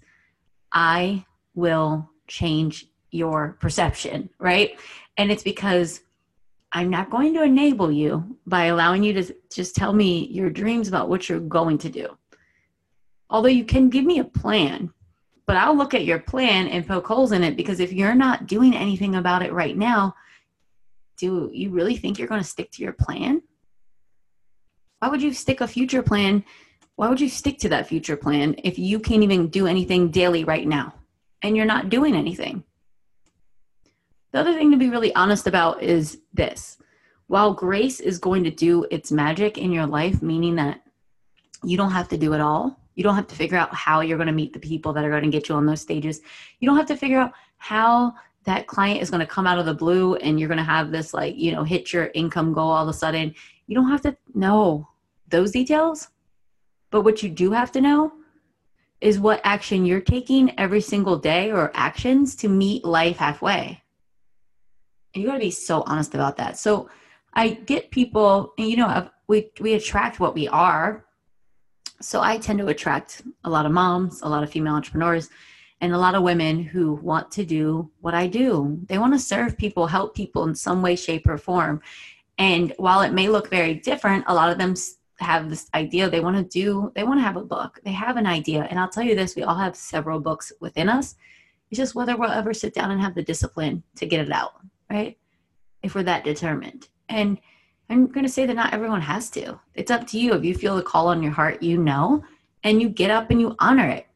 I 0.73 1.27
will 1.55 2.09
change 2.27 2.87
your 3.11 3.57
perception, 3.61 4.31
right? 4.39 4.79
And 5.17 5.31
it's 5.31 5.43
because 5.43 6.01
I'm 6.73 6.91
not 6.91 7.11
going 7.11 7.35
to 7.35 7.43
enable 7.43 7.91
you 7.91 8.39
by 8.47 8.67
allowing 8.67 9.03
you 9.03 9.13
to 9.15 9.35
just 9.53 9.75
tell 9.75 9.93
me 9.93 10.27
your 10.29 10.51
dreams 10.51 10.89
about 10.89 11.09
what 11.09 11.29
you're 11.29 11.41
going 11.41 11.79
to 11.79 11.89
do. 11.89 12.17
Although 13.29 13.49
you 13.49 13.65
can 13.65 13.91
give 13.91 14.05
me 14.05 14.19
a 14.19 14.25
plan, 14.25 14.93
but 15.47 15.57
I'll 15.57 15.77
look 15.77 15.95
at 15.95 16.05
your 16.05 16.21
plan 16.21 16.69
and 16.69 16.87
poke 16.87 17.07
holes 17.07 17.33
in 17.33 17.43
it 17.43 17.57
because 17.57 17.81
if 17.81 17.93
you're 17.93 18.15
not 18.15 18.47
doing 18.47 18.75
anything 18.75 19.17
about 19.17 19.43
it 19.43 19.53
right 19.53 19.77
now, 19.77 20.15
do 21.17 21.51
you 21.53 21.71
really 21.71 21.97
think 21.97 22.19
you're 22.19 22.29
going 22.29 22.41
to 22.41 22.47
stick 22.47 22.71
to 22.73 22.83
your 22.83 22.93
plan? 22.93 23.43
Why 25.01 25.09
would 25.09 25.23
you 25.23 25.33
stick 25.33 25.61
a 25.61 25.67
future 25.67 26.03
plan? 26.03 26.45
Why 26.97 27.09
would 27.09 27.21
you 27.21 27.29
stick 27.29 27.59
to 27.61 27.69
that 27.71 27.89
future 27.89 28.17
plan 28.17 28.55
if 28.63 28.79
you 28.79 29.01
can't 29.01 29.23
even 29.23 29.49
do 29.49 29.67
anything 29.67 30.11
daily 30.11 30.45
right 30.45 30.67
now 30.67 30.95
and 31.43 31.57
you're 31.57 31.67
not 31.67 31.89
doing 31.89 32.15
anything? 32.15 32.63
The 34.33 34.41
other 34.41 34.55
thing 34.55 34.71
to 34.71 34.77
be 34.77 34.91
really 34.91 35.15
honest 35.15 35.47
about 35.47 35.83
is 35.83 36.19
this. 36.33 36.79
While 37.27 37.55
grace 37.55 38.01
is 38.01 38.19
going 38.19 38.45
to 38.45 38.51
do 38.51 38.87
its 38.91 39.13
magic 39.13 39.59
in 39.59 39.73
your 39.73 39.87
life, 39.87 40.23
meaning 40.23 40.57
that 40.57 40.83
you 41.65 41.77
don't 41.77 41.93
have 41.93 42.09
to 42.09 42.19
do 42.19 42.33
it 42.33 42.41
all, 42.41 42.79
you 42.95 43.05
don't 43.05 43.15
have 43.15 43.29
to 43.29 43.35
figure 43.35 43.59
out 43.59 43.75
how 43.75 44.01
you're 44.01 44.19
going 44.19 44.27
to 44.27 44.33
meet 44.33 44.53
the 44.53 44.59
people 44.59 44.93
that 44.93 45.05
are 45.05 45.11
going 45.11 45.23
to 45.23 45.31
get 45.31 45.49
you 45.49 45.55
on 45.55 45.67
those 45.67 45.81
stages. 45.81 46.21
You 46.59 46.67
don't 46.67 46.77
have 46.77 46.87
to 46.87 46.97
figure 46.97 47.19
out 47.19 47.33
how 47.59 48.15
that 48.45 48.67
client 48.67 49.03
is 49.03 49.11
going 49.11 49.21
to 49.21 49.27
come 49.27 49.47
out 49.47 49.59
of 49.59 49.67
the 49.67 49.75
blue 49.75 50.17
and 50.17 50.39
you're 50.39 50.49
going 50.49 50.59
to 50.59 50.65
have 50.65 50.91
this 50.91 51.13
like, 51.15 51.37
you 51.37 51.53
know, 51.53 51.63
hit 51.63 51.93
your 51.93 52.11
income 52.15 52.53
goal 52.53 52.71
all 52.71 52.83
of 52.83 52.89
a 52.89 52.93
sudden. 52.93 53.35
You 53.67 53.75
don't 53.75 53.91
have 53.91 54.03
to 54.03 54.17
know 54.35 54.89
those 55.29 55.51
details. 55.51 56.09
But 56.91 57.03
what 57.03 57.23
you 57.23 57.29
do 57.29 57.53
have 57.53 57.71
to 57.73 57.81
know 57.81 58.13
is 59.01 59.19
what 59.19 59.41
action 59.45 59.87
you're 59.87 60.01
taking 60.01 60.59
every 60.59 60.81
single 60.81 61.17
day 61.17 61.53
or 61.53 61.71
actions 61.75 62.35
to 62.37 62.49
meet 62.49 62.85
life 62.85 63.19
halfway. 63.19 63.80
You 65.15 65.27
got 65.27 65.35
to 65.35 65.41
be 65.41 65.51
so 65.51 65.83
honest 65.87 66.15
about 66.15 66.37
that. 66.37 66.59
So 66.59 66.89
I 67.35 67.49
get 67.49 67.91
people, 67.91 68.53
and 68.59 68.69
you 68.69 68.77
know, 68.77 69.11
we 69.27 69.51
we 69.61 69.75
attract 69.75 70.21
what 70.21 70.35
we 70.35 70.49
are 70.49 71.05
so 72.03 72.23
I 72.23 72.39
tend 72.39 72.59
to 72.61 72.69
attract 72.69 73.23
a 73.45 73.51
lot 73.51 73.67
of 73.67 73.73
moms, 73.73 74.23
a 74.23 74.29
lot 74.29 74.43
of 74.43 74.51
female 74.51 74.75
entrepreneurs, 74.75 75.29
and 75.83 75.93
a 75.93 75.99
lot 75.99 76.15
of 76.15 76.23
women 76.23 76.63
who 76.63 76.95
want 76.95 77.31
to 77.33 77.45
do 77.45 77.91
what 78.01 78.15
I 78.15 78.27
do. 78.27 78.79
They 78.87 78.99
want 78.99 79.13
to 79.13 79.19
serve 79.19 79.59
people, 79.59 79.87
help 79.87 80.15
people 80.15 80.45
in 80.45 80.55
some 80.55 80.83
way, 80.83 80.97
shape, 80.97 81.29
or 81.29 81.37
form. 81.37 81.83
And 82.39 82.73
while 82.79 83.03
it 83.03 83.13
may 83.13 83.29
look 83.29 83.51
very 83.51 83.75
different, 83.75 84.25
a 84.29 84.35
lot 84.35 84.51
of 84.51 84.57
them 84.57 84.75
have 85.19 85.51
this 85.51 85.69
idea 85.75 86.09
they 86.09 86.21
want 86.21 86.37
to 86.37 86.43
do, 86.43 86.91
they 86.95 87.05
want 87.05 87.19
to 87.19 87.25
have 87.25 87.37
a 87.37 87.45
book. 87.45 87.79
They 87.85 87.93
have 87.93 88.17
an 88.17 88.27
idea. 88.27 88.67
And 88.71 88.81
I'll 88.81 88.89
tell 88.89 89.03
you 89.03 89.15
this 89.15 89.37
we 89.37 89.43
all 89.43 89.57
have 89.57 89.77
several 89.77 90.21
books 90.21 90.53
within 90.61 90.89
us. 90.89 91.17
It's 91.71 91.79
just 91.79 91.95
whether 91.95 92.17
we'll 92.17 92.31
ever 92.31 92.55
sit 92.55 92.75
down 92.75 92.91
and 92.91 93.01
have 93.01 93.15
the 93.15 93.23
discipline 93.23 93.83
to 93.97 94.07
get 94.07 94.21
it 94.21 94.33
out, 94.33 94.55
right? 94.91 95.17
If 95.83 95.95
we're 95.95 96.03
that 96.03 96.25
determined. 96.25 96.89
And 97.09 97.39
I'm 97.89 98.07
going 98.07 98.27
to 98.27 98.33
say 98.33 98.47
that 98.47 98.55
not 98.55 98.75
everyone 98.75 99.01
has 99.01 99.31
to. 99.31 99.59
It's 99.75 99.91
up 99.91 100.07
to 100.09 100.19
you. 100.19 100.35
If 100.35 100.45
you 100.45 100.55
feel 100.55 100.77
the 100.77 100.83
call 100.83 101.09
on 101.09 101.23
your 101.23 101.33
heart, 101.33 101.63
you 101.63 101.79
know, 101.79 102.23
and 102.63 102.81
you 102.81 102.89
get 102.89 103.11
up 103.11 103.31
and 103.31 103.41
you 103.41 103.57
honor 103.59 103.89
it. 103.89 104.07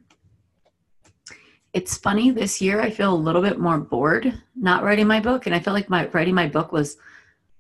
It's 1.73 1.97
funny 1.97 2.31
this 2.31 2.61
year 2.61 2.81
I 2.81 2.90
feel 2.90 3.12
a 3.12 3.16
little 3.16 3.43
bit 3.43 3.59
more 3.59 3.78
bored 3.78 4.40
not 4.54 4.85
writing 4.85 5.09
my 5.09 5.19
book 5.19 5.47
and 5.47 5.54
I 5.54 5.59
feel 5.59 5.73
like 5.73 5.90
my 5.90 6.07
writing 6.09 6.35
my 6.35 6.47
book 6.47 6.71
was 6.71 6.97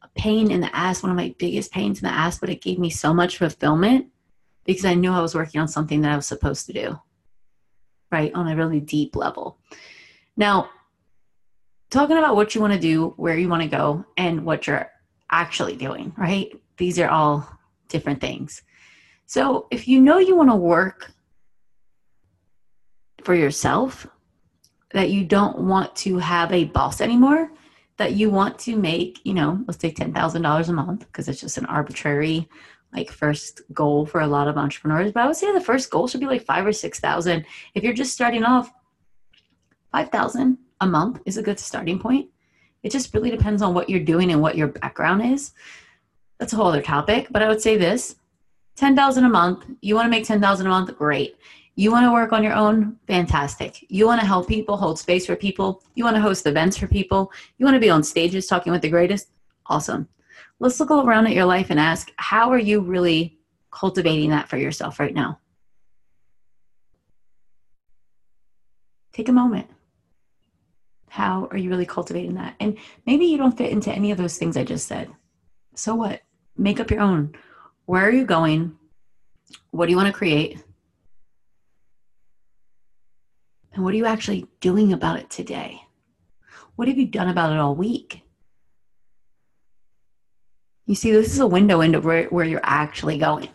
a 0.02 0.08
pain 0.14 0.52
in 0.52 0.60
the 0.60 0.74
ass, 0.74 1.02
one 1.02 1.10
of 1.10 1.16
my 1.16 1.34
biggest 1.38 1.72
pains 1.72 2.00
in 2.00 2.06
the 2.06 2.14
ass, 2.14 2.38
but 2.38 2.48
it 2.48 2.62
gave 2.62 2.78
me 2.78 2.90
so 2.90 3.12
much 3.12 3.38
fulfillment 3.38 4.06
because 4.64 4.84
I 4.84 4.94
knew 4.94 5.10
I 5.10 5.20
was 5.20 5.34
working 5.34 5.60
on 5.60 5.66
something 5.66 6.00
that 6.02 6.12
I 6.12 6.16
was 6.16 6.26
supposed 6.26 6.66
to 6.66 6.72
do. 6.72 6.98
Right? 8.12 8.32
On 8.34 8.46
a 8.46 8.54
really 8.54 8.78
deep 8.78 9.16
level. 9.16 9.58
Now, 10.36 10.70
talking 11.94 12.18
about 12.18 12.36
what 12.36 12.54
you 12.54 12.60
want 12.60 12.72
to 12.72 12.78
do, 12.78 13.14
where 13.16 13.38
you 13.38 13.48
want 13.48 13.62
to 13.62 13.68
go, 13.68 14.04
and 14.16 14.44
what 14.44 14.66
you're 14.66 14.90
actually 15.30 15.76
doing, 15.76 16.12
right? 16.18 16.52
These 16.76 16.98
are 16.98 17.08
all 17.08 17.48
different 17.88 18.20
things. 18.20 18.62
So 19.26 19.66
if 19.70 19.88
you 19.88 20.00
know 20.00 20.18
you 20.18 20.36
want 20.36 20.50
to 20.50 20.56
work 20.56 21.12
for 23.22 23.34
yourself, 23.34 24.06
that 24.92 25.10
you 25.10 25.24
don't 25.24 25.58
want 25.60 25.94
to 25.96 26.18
have 26.18 26.52
a 26.52 26.64
boss 26.64 27.00
anymore, 27.00 27.50
that 27.96 28.12
you 28.12 28.28
want 28.28 28.58
to 28.60 28.76
make, 28.76 29.20
you 29.24 29.34
know, 29.34 29.62
let's 29.66 29.80
say 29.80 29.92
$10,000 29.92 30.68
a 30.68 30.72
month, 30.72 31.06
because 31.06 31.28
it's 31.28 31.40
just 31.40 31.58
an 31.58 31.66
arbitrary 31.66 32.48
like 32.92 33.10
first 33.10 33.60
goal 33.72 34.06
for 34.06 34.20
a 34.20 34.26
lot 34.26 34.46
of 34.46 34.56
entrepreneurs. 34.56 35.10
But 35.12 35.24
I 35.24 35.26
would 35.26 35.36
say 35.36 35.52
the 35.52 35.60
first 35.60 35.90
goal 35.90 36.06
should 36.06 36.20
be 36.20 36.26
like 36.26 36.44
five 36.44 36.64
or 36.64 36.72
6,000. 36.72 37.44
If 37.74 37.82
you're 37.82 37.92
just 37.92 38.12
starting 38.12 38.44
off, 38.44 38.72
5,000 39.90 40.58
a 40.84 40.86
month 40.86 41.20
is 41.24 41.36
a 41.36 41.42
good 41.42 41.58
starting 41.58 41.98
point. 41.98 42.28
It 42.82 42.92
just 42.92 43.12
really 43.12 43.30
depends 43.30 43.62
on 43.62 43.74
what 43.74 43.90
you're 43.90 44.00
doing 44.00 44.30
and 44.30 44.40
what 44.40 44.56
your 44.56 44.68
background 44.68 45.22
is. 45.22 45.52
That's 46.38 46.52
a 46.52 46.56
whole 46.56 46.66
other 46.66 46.82
topic, 46.82 47.28
but 47.30 47.42
I 47.42 47.48
would 47.48 47.60
say 47.60 47.76
this 47.76 48.16
10,000 48.76 49.24
a 49.24 49.28
month. 49.28 49.64
You 49.80 49.94
want 49.94 50.06
to 50.06 50.10
make 50.10 50.24
10,000 50.24 50.66
a 50.66 50.68
month? 50.68 50.96
Great. 50.96 51.36
You 51.76 51.90
want 51.90 52.04
to 52.04 52.12
work 52.12 52.32
on 52.32 52.44
your 52.44 52.52
own? 52.52 52.98
Fantastic. 53.08 53.84
You 53.88 54.06
want 54.06 54.20
to 54.20 54.26
help 54.26 54.46
people, 54.46 54.76
hold 54.76 54.98
space 54.98 55.26
for 55.26 55.34
people. 55.34 55.82
You 55.94 56.04
want 56.04 56.16
to 56.16 56.22
host 56.22 56.46
events 56.46 56.76
for 56.76 56.86
people. 56.86 57.32
You 57.58 57.64
want 57.64 57.74
to 57.74 57.80
be 57.80 57.90
on 57.90 58.02
stages 58.02 58.46
talking 58.46 58.72
with 58.72 58.82
the 58.82 58.88
greatest? 58.90 59.30
Awesome. 59.66 60.08
Let's 60.60 60.78
look 60.78 60.90
around 60.90 61.26
at 61.26 61.32
your 61.32 61.46
life 61.46 61.70
and 61.70 61.80
ask, 61.80 62.12
how 62.16 62.50
are 62.50 62.58
you 62.58 62.80
really 62.80 63.38
cultivating 63.72 64.30
that 64.30 64.48
for 64.48 64.56
yourself 64.56 65.00
right 65.00 65.14
now? 65.14 65.40
Take 69.12 69.28
a 69.28 69.32
moment. 69.32 69.68
How 71.14 71.46
are 71.52 71.56
you 71.56 71.70
really 71.70 71.86
cultivating 71.86 72.34
that? 72.34 72.56
And 72.58 72.76
maybe 73.06 73.26
you 73.26 73.38
don't 73.38 73.56
fit 73.56 73.70
into 73.70 73.92
any 73.92 74.10
of 74.10 74.18
those 74.18 74.36
things 74.36 74.56
I 74.56 74.64
just 74.64 74.88
said. 74.88 75.08
So 75.76 75.94
what? 75.94 76.22
Make 76.56 76.80
up 76.80 76.90
your 76.90 77.02
own. 77.02 77.36
Where 77.86 78.04
are 78.04 78.10
you 78.10 78.24
going? 78.24 78.76
What 79.70 79.86
do 79.86 79.92
you 79.92 79.96
want 79.96 80.08
to 80.08 80.12
create? 80.12 80.60
And 83.72 83.84
what 83.84 83.94
are 83.94 83.96
you 83.96 84.06
actually 84.06 84.48
doing 84.58 84.92
about 84.92 85.20
it 85.20 85.30
today? 85.30 85.82
What 86.74 86.88
have 86.88 86.98
you 86.98 87.06
done 87.06 87.28
about 87.28 87.52
it 87.52 87.60
all 87.60 87.76
week? 87.76 88.22
You 90.86 90.96
see, 90.96 91.12
this 91.12 91.32
is 91.32 91.38
a 91.38 91.46
window 91.46 91.80
into 91.80 92.00
where, 92.00 92.24
where 92.24 92.44
you're 92.44 92.60
actually 92.64 93.18
going. 93.18 93.50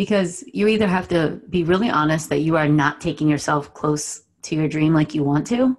Because 0.00 0.42
you 0.50 0.66
either 0.66 0.86
have 0.86 1.08
to 1.08 1.38
be 1.50 1.62
really 1.62 1.90
honest 1.90 2.30
that 2.30 2.38
you 2.38 2.56
are 2.56 2.66
not 2.66 3.02
taking 3.02 3.28
yourself 3.28 3.74
close 3.74 4.22
to 4.40 4.54
your 4.56 4.66
dream 4.66 4.94
like 4.94 5.14
you 5.14 5.22
want 5.22 5.46
to 5.46 5.76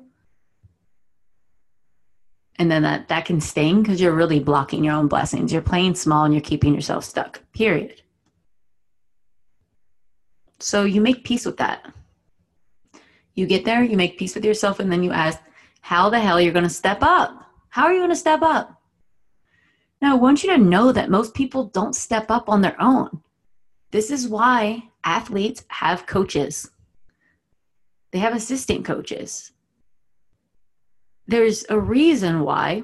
and 2.59 2.69
then 2.69 2.83
that 2.83 3.07
that 3.07 3.25
can 3.25 3.41
sting 3.41 3.81
because 3.81 3.99
you're 3.99 4.13
really 4.13 4.39
blocking 4.39 4.83
your 4.83 4.93
own 4.93 5.07
blessings. 5.07 5.51
You're 5.51 5.63
playing 5.63 5.95
small 5.95 6.25
and 6.25 6.35
you're 6.35 6.41
keeping 6.41 6.75
yourself 6.75 7.03
stuck 7.03 7.41
period. 7.51 8.03
So 10.59 10.83
you 10.83 11.01
make 11.01 11.23
peace 11.23 11.43
with 11.43 11.57
that. 11.57 11.91
You 13.33 13.47
get 13.47 13.65
there 13.65 13.81
you 13.83 13.97
make 13.97 14.19
peace 14.19 14.35
with 14.35 14.45
yourself 14.45 14.79
and 14.79 14.91
then 14.91 15.01
you 15.01 15.11
ask 15.11 15.39
how 15.81 16.11
the 16.11 16.19
hell 16.19 16.39
you're 16.39 16.53
going 16.53 16.71
to 16.71 16.79
step 16.83 16.99
up? 17.01 17.43
How 17.69 17.85
are 17.85 17.93
you 17.93 18.01
going 18.01 18.11
to 18.11 18.15
step 18.27 18.43
up? 18.43 18.79
Now 19.99 20.11
i 20.11 20.19
want 20.19 20.43
you 20.43 20.51
to 20.51 20.59
know 20.59 20.91
that 20.91 21.09
most 21.09 21.33
people 21.33 21.63
don't 21.69 21.95
step 21.95 22.29
up 22.29 22.49
on 22.49 22.61
their 22.61 22.79
own 22.79 23.23
this 23.91 24.09
is 24.09 24.27
why 24.27 24.83
athletes 25.03 25.63
have 25.67 26.05
coaches, 26.05 26.69
they 28.11 28.19
have 28.19 28.35
assistant 28.35 28.85
coaches. 28.85 29.51
There's 31.27 31.65
a 31.69 31.79
reason 31.79 32.41
why 32.41 32.83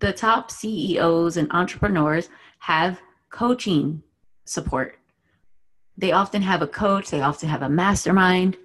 the 0.00 0.12
top 0.12 0.50
CEOs 0.50 1.36
and 1.36 1.50
entrepreneurs 1.52 2.28
have 2.58 3.00
coaching 3.30 4.02
support. 4.44 4.98
They 5.96 6.12
often 6.12 6.42
have 6.42 6.62
a 6.62 6.66
coach, 6.66 7.10
they 7.10 7.20
often 7.20 7.48
have 7.48 7.62
a 7.62 7.68
mastermind, 7.68 8.56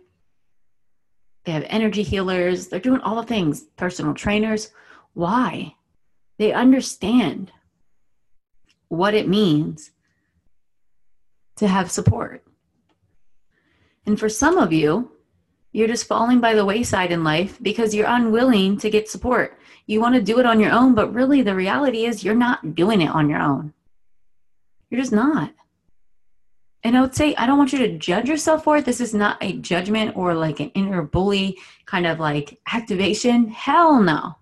they 1.45 1.51
have 1.51 1.65
energy 1.67 2.03
healers, 2.03 2.67
they're 2.67 2.79
doing 2.79 3.01
all 3.01 3.15
the 3.15 3.27
things, 3.27 3.61
personal 3.77 4.13
trainers. 4.13 4.71
Why? 5.13 5.75
They 6.37 6.53
understand 6.53 7.51
what 8.87 9.13
it 9.13 9.27
means 9.27 9.91
to 11.59 11.67
have 11.67 11.91
support. 11.91 12.43
And 14.05 14.19
for 14.19 14.29
some 14.29 14.57
of 14.57 14.73
you, 14.73 15.11
you're 15.71 15.87
just 15.87 16.07
falling 16.07 16.39
by 16.39 16.55
the 16.55 16.65
wayside 16.65 17.11
in 17.11 17.23
life 17.23 17.59
because 17.61 17.93
you're 17.93 18.07
unwilling 18.07 18.77
to 18.77 18.89
get 18.89 19.09
support. 19.09 19.59
You 19.85 20.01
want 20.01 20.15
to 20.15 20.21
do 20.21 20.39
it 20.39 20.45
on 20.45 20.59
your 20.59 20.71
own, 20.71 20.95
but 20.95 21.13
really 21.13 21.41
the 21.41 21.53
reality 21.53 22.05
is 22.05 22.23
you're 22.23 22.33
not 22.33 22.75
doing 22.75 23.01
it 23.01 23.09
on 23.09 23.29
your 23.29 23.39
own. 23.39 23.73
You're 24.89 25.01
just 25.01 25.11
not. 25.11 25.53
And 26.83 26.97
I 26.97 27.01
would 27.01 27.13
say, 27.13 27.35
I 27.35 27.45
don't 27.45 27.57
want 27.57 27.73
you 27.73 27.79
to 27.79 27.97
judge 27.97 28.29
yourself 28.29 28.63
for 28.63 28.77
it. 28.77 28.85
This 28.85 29.01
is 29.01 29.13
not 29.13 29.37
a 29.41 29.57
judgment 29.57 30.15
or 30.15 30.33
like 30.33 30.61
an 30.61 30.69
inner 30.69 31.01
bully 31.01 31.57
kind 31.85 32.07
of 32.07 32.19
like 32.19 32.59
activation. 32.71 33.49
Hell 33.49 34.01
no. 34.01 34.37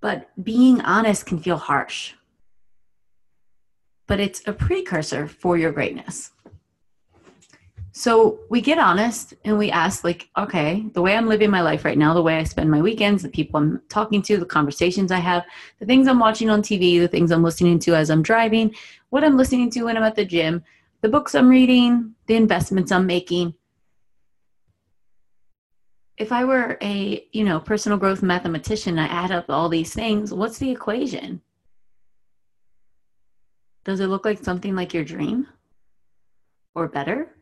But 0.00 0.28
being 0.44 0.82
honest 0.82 1.24
can 1.24 1.38
feel 1.38 1.56
harsh 1.56 2.12
but 4.06 4.20
it's 4.20 4.42
a 4.46 4.52
precursor 4.52 5.26
for 5.26 5.56
your 5.56 5.72
greatness. 5.72 6.32
So 7.94 8.40
we 8.48 8.62
get 8.62 8.78
honest 8.78 9.34
and 9.44 9.58
we 9.58 9.70
ask, 9.70 10.02
like, 10.02 10.30
okay, 10.38 10.86
the 10.94 11.02
way 11.02 11.14
I'm 11.14 11.28
living 11.28 11.50
my 11.50 11.60
life 11.60 11.84
right 11.84 11.98
now, 11.98 12.14
the 12.14 12.22
way 12.22 12.38
I 12.38 12.44
spend 12.44 12.70
my 12.70 12.80
weekends, 12.80 13.22
the 13.22 13.28
people 13.28 13.60
I'm 13.60 13.82
talking 13.90 14.22
to, 14.22 14.38
the 14.38 14.46
conversations 14.46 15.12
I 15.12 15.18
have, 15.18 15.44
the 15.78 15.84
things 15.84 16.08
I'm 16.08 16.18
watching 16.18 16.48
on 16.48 16.62
TV, 16.62 16.98
the 16.98 17.08
things 17.08 17.30
I'm 17.30 17.42
listening 17.42 17.78
to 17.80 17.94
as 17.94 18.10
I'm 18.10 18.22
driving, 18.22 18.74
what 19.10 19.24
I'm 19.24 19.36
listening 19.36 19.70
to 19.72 19.84
when 19.84 19.98
I'm 19.98 20.02
at 20.04 20.16
the 20.16 20.24
gym, 20.24 20.64
the 21.02 21.10
books 21.10 21.34
I'm 21.34 21.50
reading, 21.50 22.14
the 22.28 22.36
investments 22.36 22.90
I'm 22.90 23.06
making. 23.06 23.52
If 26.16 26.32
I 26.32 26.44
were 26.44 26.78
a, 26.80 27.26
you 27.32 27.44
know, 27.44 27.60
personal 27.60 27.98
growth 27.98 28.22
mathematician, 28.22 28.98
I 28.98 29.06
add 29.06 29.32
up 29.32 29.50
all 29.50 29.68
these 29.68 29.92
things, 29.92 30.32
what's 30.32 30.56
the 30.56 30.70
equation? 30.70 31.42
Does 33.84 34.00
it 34.00 34.06
look 34.06 34.24
like 34.24 34.38
something 34.42 34.74
like 34.74 34.94
your 34.94 35.04
dream? 35.04 35.48
Or 36.74 36.88
better? 36.88 37.34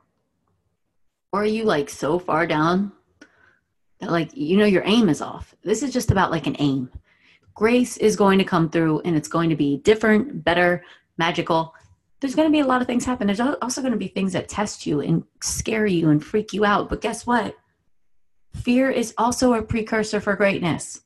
Or 1.33 1.43
are 1.43 1.47
you 1.47 1.65
like 1.65 1.91
so 1.91 2.19
far 2.19 2.47
down 2.47 2.93
that 4.01 4.11
like 4.11 4.37
you 4.37 4.57
know 4.57 4.65
your 4.65 4.83
aim 4.85 5.09
is 5.09 5.21
off? 5.21 5.55
This 5.63 5.83
is 5.83 5.93
just 5.93 6.11
about 6.11 6.31
like 6.31 6.47
an 6.47 6.57
aim. 6.59 6.91
Grace 7.55 7.97
is 7.99 8.17
going 8.17 8.39
to 8.39 8.45
come 8.45 8.71
through 8.71 9.01
and 9.01 9.17
it's 9.17 9.29
going 9.29 9.51
to 9.51 9.57
be 9.57 9.79
different, 9.79 10.43
better, 10.43 10.83
magical. 11.19 11.75
There's 12.21 12.35
going 12.35 12.49
to 12.49 12.53
be 12.53 12.61
a 12.61 12.67
lot 12.67 12.81
of 12.81 12.87
things 12.87 13.05
happen. 13.05 13.27
There's 13.27 13.41
also 13.41 13.81
going 13.81 13.93
to 13.93 13.99
be 13.99 14.09
things 14.09 14.33
that 14.33 14.49
test 14.49 14.87
you 14.87 15.01
and 15.01 15.25
scare 15.43 15.87
you 15.87 16.11
and 16.11 16.25
freak 16.25 16.53
you 16.53 16.65
out. 16.65 16.89
But 16.89 17.01
guess 17.01 17.27
what? 17.27 17.55
Fear 18.55 18.91
is 18.91 19.15
also 19.17 19.55
a 19.55 19.63
precursor 19.63 20.21
for 20.21 20.35
greatness. 20.37 21.03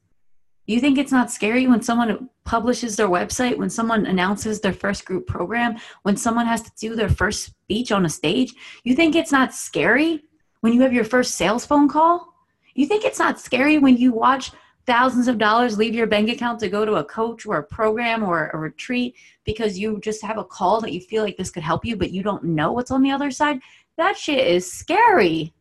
You 0.67 0.81
think 0.81 0.97
it's 0.97 1.13
not 1.13 1.31
scary 1.31 1.67
when 1.67 1.83
someone 1.83 2.31
publishes 2.45 2.97
their 2.97 3.09
website, 3.09 3.57
when 3.57 3.69
someone 3.69 4.07
announces 4.07 4.61
their 4.61 4.73
first 4.73 5.05
group 5.05 5.27
program, 5.27 5.77
when 6.03 6.17
someone 6.17 6.47
has 6.47 6.63
to 6.63 6.73
do 6.79 6.97
their 6.97 7.11
first 7.11 7.45
speech 7.45 7.93
on 7.93 8.07
a 8.07 8.09
stage? 8.09 8.55
You 8.83 8.95
think 8.95 9.15
it's 9.15 9.33
not 9.33 9.55
scary 9.55 10.25
when 10.61 10.73
you 10.73 10.81
have 10.81 10.93
your 10.93 11.05
first 11.05 11.35
sales 11.35 11.67
phone 11.67 11.89
call? 11.89 12.35
You 12.75 12.87
think 12.87 13.05
it's 13.05 13.19
not 13.19 13.41
scary 13.41 13.79
when 13.79 13.97
you 13.99 14.13
watch 14.13 14.53
thousands 14.87 15.29
of 15.29 15.39
dollars 15.39 15.79
leave 15.79 15.95
your 15.95 16.07
bank 16.07 16.31
account 16.31 16.61
to 16.61 16.69
go 16.69 16.85
to 16.85 16.95
a 16.95 17.05
coach 17.05 17.47
or 17.47 17.59
a 17.59 17.63
program 17.63 18.23
or 18.23 18.51
a 18.53 18.59
retreat 18.59 19.15
because 19.45 19.79
you 19.79 20.01
just 20.01 20.23
have 20.23 20.39
a 20.39 20.45
call 20.45 20.81
that 20.81 20.93
you 20.93 21.01
feel 21.01 21.23
like 21.23 21.37
this 21.37 21.51
could 21.51 21.63
help 21.63 21.85
you, 21.85 21.97
but 21.97 22.11
you 22.11 22.23
don't 22.23 22.45
know 22.45 22.73
what's 22.73 22.91
on 22.91 23.03
the 23.03 23.11
other 23.11 23.31
side? 23.31 23.61
That 23.97 24.17
shit 24.17 24.47
is 24.47 24.71
scary. 24.71 25.55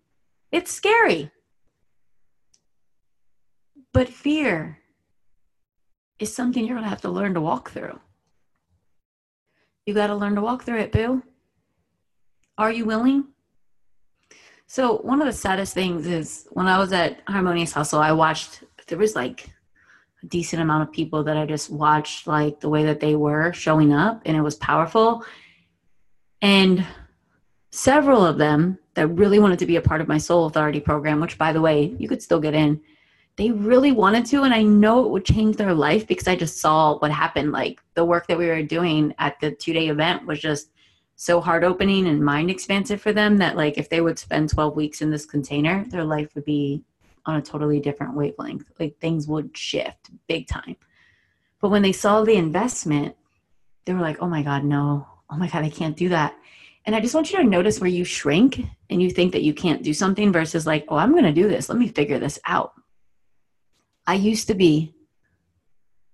It's 0.51 0.71
scary. 0.71 1.31
But 3.93 4.09
fear, 4.09 4.79
is 6.23 6.35
something 6.35 6.65
you're 6.65 6.75
going 6.75 6.85
to 6.85 6.89
have 6.89 7.01
to 7.01 7.09
learn 7.09 7.33
to 7.35 7.41
walk 7.41 7.69
through. 7.71 7.99
You 9.85 9.93
got 9.93 10.07
to 10.07 10.15
learn 10.15 10.35
to 10.35 10.41
walk 10.41 10.63
through 10.63 10.79
it, 10.79 10.91
Boo. 10.91 11.21
Are 12.57 12.71
you 12.71 12.85
willing? 12.85 13.25
So, 14.65 14.97
one 14.97 15.21
of 15.21 15.27
the 15.27 15.33
saddest 15.33 15.73
things 15.73 16.07
is 16.07 16.47
when 16.51 16.67
I 16.67 16.79
was 16.79 16.93
at 16.93 17.21
Harmonious 17.27 17.73
Hustle, 17.73 17.99
I 17.99 18.11
watched, 18.11 18.63
there 18.87 18.97
was 18.97 19.15
like 19.15 19.49
a 20.23 20.25
decent 20.27 20.61
amount 20.61 20.83
of 20.83 20.93
people 20.93 21.23
that 21.25 21.37
I 21.37 21.45
just 21.45 21.69
watched 21.69 22.25
like 22.25 22.59
the 22.59 22.69
way 22.69 22.83
that 22.85 22.99
they 22.99 23.15
were 23.15 23.53
showing 23.53 23.93
up 23.93 24.21
and 24.25 24.37
it 24.37 24.41
was 24.41 24.55
powerful. 24.55 25.25
And 26.41 26.85
several 27.71 28.25
of 28.25 28.37
them 28.37 28.79
that 28.93 29.07
really 29.07 29.39
wanted 29.39 29.59
to 29.59 29.65
be 29.65 29.75
a 29.75 29.81
part 29.81 30.01
of 30.01 30.07
my 30.07 30.17
soul 30.17 30.45
authority 30.45 30.79
program, 30.79 31.19
which 31.19 31.37
by 31.37 31.51
the 31.51 31.61
way, 31.61 31.95
you 31.97 32.07
could 32.07 32.21
still 32.21 32.39
get 32.39 32.53
in. 32.53 32.81
They 33.35 33.51
really 33.51 33.91
wanted 33.91 34.25
to, 34.27 34.43
and 34.43 34.53
I 34.53 34.61
know 34.61 35.03
it 35.03 35.09
would 35.09 35.25
change 35.25 35.55
their 35.55 35.73
life 35.73 36.05
because 36.05 36.27
I 36.27 36.35
just 36.35 36.59
saw 36.59 36.97
what 36.99 37.11
happened. 37.11 37.51
Like 37.51 37.81
the 37.95 38.05
work 38.05 38.27
that 38.27 38.37
we 38.37 38.47
were 38.47 38.61
doing 38.61 39.13
at 39.17 39.39
the 39.39 39.51
two 39.51 39.73
day 39.73 39.87
event 39.87 40.27
was 40.27 40.39
just 40.39 40.69
so 41.15 41.41
heart 41.41 41.63
opening 41.63 42.07
and 42.07 42.23
mind 42.23 42.51
expansive 42.51 43.01
for 43.01 43.13
them 43.13 43.37
that 43.37 43.55
like 43.55 43.77
if 43.77 43.89
they 43.89 44.01
would 44.01 44.19
spend 44.19 44.49
12 44.49 44.75
weeks 44.75 45.01
in 45.01 45.09
this 45.09 45.25
container, 45.25 45.85
their 45.85 46.03
life 46.03 46.33
would 46.35 46.45
be 46.45 46.83
on 47.25 47.37
a 47.37 47.41
totally 47.41 47.79
different 47.79 48.15
wavelength. 48.15 48.69
Like 48.79 48.99
things 48.99 49.27
would 49.27 49.55
shift 49.57 50.09
big 50.27 50.47
time. 50.47 50.75
But 51.61 51.69
when 51.69 51.81
they 51.81 51.93
saw 51.93 52.23
the 52.23 52.35
investment, 52.35 53.15
they 53.85 53.93
were 53.93 54.01
like, 54.01 54.21
oh 54.21 54.27
my 54.27 54.43
God, 54.43 54.63
no. 54.63 55.07
Oh 55.29 55.37
my 55.37 55.47
God, 55.47 55.63
I 55.63 55.69
can't 55.69 55.95
do 55.95 56.09
that. 56.09 56.35
And 56.85 56.95
I 56.95 56.99
just 56.99 57.15
want 57.15 57.31
you 57.31 57.37
to 57.37 57.43
notice 57.43 57.79
where 57.79 57.89
you 57.89 58.03
shrink 58.03 58.61
and 58.89 59.01
you 59.01 59.09
think 59.09 59.31
that 59.31 59.43
you 59.43 59.53
can't 59.53 59.83
do 59.83 59.93
something 59.93 60.33
versus 60.33 60.67
like, 60.67 60.85
oh, 60.89 60.97
I'm 60.97 61.11
going 61.11 61.23
to 61.23 61.31
do 61.31 61.47
this. 61.47 61.69
Let 61.69 61.77
me 61.77 61.87
figure 61.87 62.19
this 62.19 62.39
out. 62.45 62.73
I 64.05 64.15
used 64.15 64.47
to 64.47 64.53
be 64.53 64.95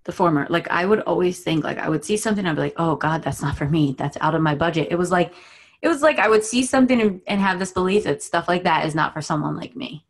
the 0.05 0.12
former. 0.12 0.48
Like 0.50 0.69
I 0.69 0.86
would 0.86 1.01
always 1.01 1.39
think 1.41 1.63
like 1.63 1.77
I 1.77 1.89
would 1.89 2.05
see 2.05 2.17
something 2.17 2.46
I'd 2.46 2.55
be 2.55 2.62
like, 2.62 2.74
"Oh 2.77 2.96
god, 2.96 3.24
that's 3.24 3.41
not 3.41 3.58
for 3.58 3.67
me. 3.67 3.96
That's 3.98 4.17
out 4.22 4.36
of 4.36 4.41
my 4.41 4.55
budget." 4.55 4.89
It 4.91 4.96
was 4.96 5.12
like 5.12 5.34
it 5.81 5.88
was 5.88 6.01
like 6.01 6.19
I 6.19 6.29
would 6.29 6.43
see 6.43 6.63
something 6.63 7.01
and, 7.01 7.22
and 7.27 7.39
have 7.41 7.60
this 7.60 7.72
belief 7.72 8.03
that 8.03 8.24
stuff 8.24 8.48
like 8.48 8.63
that 8.63 8.86
is 8.86 8.96
not 8.96 9.13
for 9.13 9.22
someone 9.22 9.55
like 9.55 9.75
me. 9.75 10.05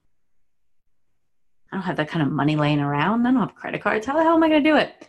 I 1.71 1.75
don't 1.75 1.85
have 1.85 1.97
that 1.97 2.09
kind 2.09 2.25
of 2.25 2.31
money 2.31 2.55
laying 2.55 2.79
around. 2.79 3.27
I 3.27 3.31
don't 3.31 3.41
have 3.41 3.55
credit 3.55 3.81
cards. 3.81 4.05
How 4.05 4.15
the 4.17 4.23
hell 4.23 4.35
am 4.35 4.43
I 4.43 4.49
going 4.49 4.63
to 4.63 4.69
do 4.69 4.75
it? 4.75 5.07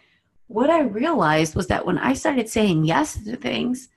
What 0.49 0.69
I 0.69 0.81
realized 0.81 1.55
was 1.55 1.69
that 1.69 1.87
when 1.87 1.97
I 1.97 2.12
started 2.12 2.49
saying 2.49 2.85
yes 2.85 3.15
to 3.25 3.37
things, 3.37 3.89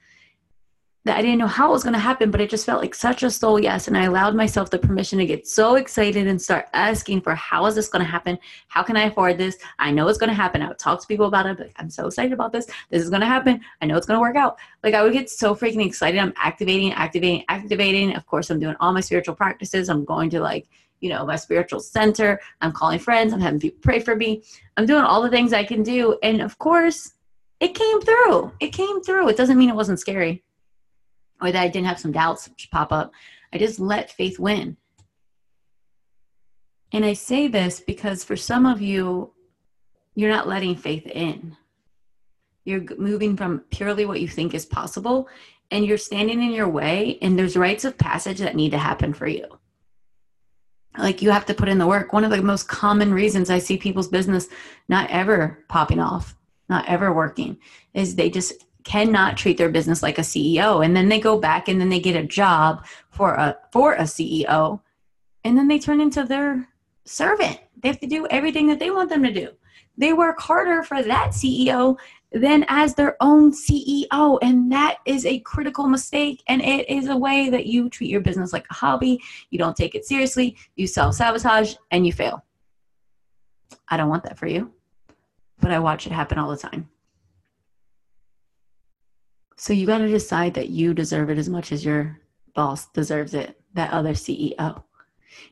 that 1.05 1.17
I 1.17 1.21
didn't 1.21 1.39
know 1.39 1.47
how 1.47 1.69
it 1.69 1.73
was 1.73 1.83
going 1.83 1.93
to 1.93 1.99
happen, 1.99 2.31
but 2.31 2.39
it 2.39 2.49
just 2.49 2.65
felt 2.65 2.81
like 2.81 2.95
such 2.95 3.23
a 3.23 3.29
soul 3.29 3.59
yes. 3.59 3.89
And 3.89 3.97
I 3.97 4.05
allowed 4.05 4.35
myself 4.35 4.69
the 4.69 4.79
permission 4.79 5.19
to 5.19 5.25
get 5.25 5.45
so 5.45 5.75
excited 5.75 6.27
and 6.27 6.41
start 6.41 6.67
asking 6.73 7.21
for 7.21 7.35
how 7.35 7.65
is 7.65 7.75
this 7.75 7.89
going 7.89 8.03
to 8.05 8.09
happen? 8.09 8.37
How 8.69 8.83
can 8.83 8.95
I 8.95 9.03
afford 9.03 9.37
this? 9.37 9.57
I 9.79 9.91
know 9.91 10.07
it's 10.07 10.17
going 10.17 10.29
to 10.29 10.33
happen. 10.33 10.61
I 10.61 10.69
would 10.69 10.79
talk 10.79 11.01
to 11.01 11.07
people 11.07 11.25
about 11.25 11.45
it. 11.45 11.59
Like, 11.59 11.73
I'm 11.75 11.89
so 11.89 12.07
excited 12.07 12.31
about 12.31 12.53
this. 12.53 12.67
This 12.89 13.03
is 13.03 13.09
going 13.09 13.19
to 13.19 13.27
happen. 13.27 13.59
I 13.81 13.85
know 13.85 13.97
it's 13.97 14.05
going 14.05 14.17
to 14.17 14.21
work 14.21 14.37
out. 14.37 14.57
Like 14.81 14.93
I 14.93 15.03
would 15.03 15.11
get 15.11 15.29
so 15.29 15.53
freaking 15.53 15.85
excited. 15.85 16.19
I'm 16.19 16.33
activating, 16.37 16.93
activating, 16.93 17.43
activating. 17.49 18.15
Of 18.15 18.25
course, 18.25 18.49
I'm 18.49 18.59
doing 18.59 18.75
all 18.79 18.93
my 18.93 19.01
spiritual 19.01 19.35
practices. 19.35 19.89
I'm 19.89 20.05
going 20.05 20.29
to 20.29 20.39
like, 20.39 20.69
you 21.01 21.09
know, 21.09 21.25
my 21.25 21.35
spiritual 21.35 21.81
center. 21.81 22.39
I'm 22.61 22.71
calling 22.71 22.99
friends. 22.99 23.33
I'm 23.33 23.41
having 23.41 23.59
people 23.59 23.79
pray 23.81 23.99
for 23.99 24.15
me. 24.15 24.43
I'm 24.77 24.85
doing 24.85 25.03
all 25.03 25.21
the 25.21 25.29
things 25.29 25.51
I 25.51 25.65
can 25.65 25.83
do. 25.83 26.17
And 26.23 26.41
of 26.41 26.57
course, 26.59 27.11
it 27.59 27.75
came 27.75 28.01
through. 28.01 28.53
It 28.61 28.69
came 28.69 29.03
through. 29.03 29.27
It 29.27 29.35
doesn't 29.35 29.57
mean 29.57 29.69
it 29.69 29.75
wasn't 29.75 29.99
scary 29.99 30.43
or 31.41 31.51
that 31.51 31.61
I 31.61 31.67
didn't 31.67 31.87
have 31.87 31.99
some 31.99 32.11
doubts 32.11 32.49
pop 32.71 32.91
up. 32.91 33.11
I 33.51 33.57
just 33.57 33.79
let 33.79 34.11
faith 34.11 34.39
win. 34.39 34.77
And 36.91 37.03
I 37.03 37.13
say 37.13 37.47
this 37.47 37.79
because 37.79 38.23
for 38.23 38.35
some 38.35 38.65
of 38.65 38.81
you, 38.81 39.33
you're 40.15 40.29
not 40.29 40.47
letting 40.47 40.75
faith 40.75 41.07
in. 41.07 41.57
You're 42.65 42.83
moving 42.97 43.35
from 43.35 43.59
purely 43.71 44.05
what 44.05 44.21
you 44.21 44.27
think 44.27 44.53
is 44.53 44.65
possible, 44.65 45.27
and 45.71 45.85
you're 45.85 45.97
standing 45.97 46.41
in 46.41 46.51
your 46.51 46.69
way, 46.69 47.17
and 47.21 47.37
there's 47.37 47.57
rites 47.57 47.83
of 47.83 47.97
passage 47.97 48.39
that 48.39 48.55
need 48.55 48.71
to 48.71 48.77
happen 48.77 49.13
for 49.13 49.27
you. 49.27 49.45
Like 50.97 51.21
you 51.21 51.31
have 51.31 51.47
to 51.47 51.55
put 51.55 51.67
in 51.67 51.79
the 51.79 51.87
work. 51.87 52.13
One 52.13 52.23
of 52.23 52.29
the 52.29 52.41
most 52.41 52.67
common 52.67 53.11
reasons 53.13 53.49
I 53.49 53.57
see 53.57 53.77
people's 53.77 54.07
business 54.07 54.47
not 54.87 55.09
ever 55.09 55.65
popping 55.67 55.99
off, 55.99 56.35
not 56.69 56.87
ever 56.87 57.11
working, 57.11 57.57
is 57.95 58.15
they 58.15 58.29
just 58.29 58.53
cannot 58.83 59.37
treat 59.37 59.57
their 59.57 59.69
business 59.69 60.03
like 60.03 60.17
a 60.17 60.21
CEO 60.21 60.83
and 60.83 60.95
then 60.95 61.09
they 61.09 61.19
go 61.19 61.37
back 61.37 61.67
and 61.67 61.79
then 61.79 61.89
they 61.89 61.99
get 61.99 62.15
a 62.15 62.23
job 62.23 62.85
for 63.09 63.33
a 63.33 63.57
for 63.71 63.93
a 63.95 64.03
CEO 64.03 64.79
and 65.43 65.57
then 65.57 65.67
they 65.67 65.79
turn 65.79 66.01
into 66.01 66.23
their 66.23 66.67
servant. 67.05 67.59
They 67.81 67.89
have 67.89 67.99
to 67.99 68.07
do 68.07 68.27
everything 68.27 68.67
that 68.67 68.79
they 68.79 68.91
want 68.91 69.09
them 69.09 69.23
to 69.23 69.31
do. 69.31 69.49
They 69.97 70.13
work 70.13 70.39
harder 70.39 70.83
for 70.83 71.03
that 71.03 71.29
CEO 71.31 71.97
than 72.31 72.65
as 72.67 72.95
their 72.95 73.15
own 73.21 73.51
CEO 73.51 74.39
and 74.41 74.71
that 74.71 74.97
is 75.05 75.25
a 75.25 75.39
critical 75.39 75.87
mistake 75.87 76.43
and 76.47 76.61
it 76.61 76.89
is 76.89 77.07
a 77.07 77.17
way 77.17 77.49
that 77.49 77.67
you 77.67 77.89
treat 77.89 78.09
your 78.09 78.21
business 78.21 78.53
like 78.53 78.65
a 78.71 78.73
hobby. 78.73 79.21
You 79.51 79.59
don't 79.59 79.75
take 79.75 79.93
it 79.93 80.05
seriously, 80.05 80.57
you 80.75 80.87
self-sabotage 80.87 81.75
and 81.91 82.07
you 82.07 82.13
fail. 82.13 82.43
I 83.87 83.97
don't 83.97 84.09
want 84.09 84.23
that 84.23 84.39
for 84.39 84.47
you. 84.47 84.71
But 85.59 85.71
I 85.71 85.79
watch 85.79 86.07
it 86.07 86.11
happen 86.11 86.39
all 86.39 86.49
the 86.49 86.57
time. 86.57 86.89
So 89.63 89.71
you 89.71 89.87
got 89.87 89.99
to 89.99 90.09
decide 90.09 90.55
that 90.55 90.71
you 90.71 90.93
deserve 90.93 91.29
it 91.29 91.37
as 91.37 91.47
much 91.47 91.71
as 91.71 91.85
your 91.85 92.19
boss 92.53 92.87
deserves 92.87 93.33
it, 93.33 93.57
that 93.75 93.93
other 93.93 94.11
CEO. 94.11 94.83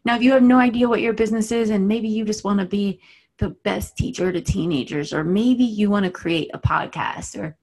Now, 0.04 0.18
if 0.18 0.22
you 0.22 0.34
have 0.34 0.44
no 0.44 0.60
idea 0.60 0.90
what 0.90 1.00
your 1.00 1.14
business 1.14 1.50
is, 1.50 1.70
and 1.70 1.88
maybe 1.88 2.10
you 2.10 2.26
just 2.26 2.44
want 2.44 2.60
to 2.60 2.66
be 2.66 3.00
the 3.38 3.52
best 3.64 3.96
teacher 3.96 4.30
to 4.30 4.42
teenagers, 4.42 5.14
or 5.14 5.24
maybe 5.24 5.64
you 5.64 5.90
want 5.90 6.04
to 6.04 6.12
create 6.12 6.52
a 6.54 6.60
podcast, 6.60 7.40
or 7.40 7.56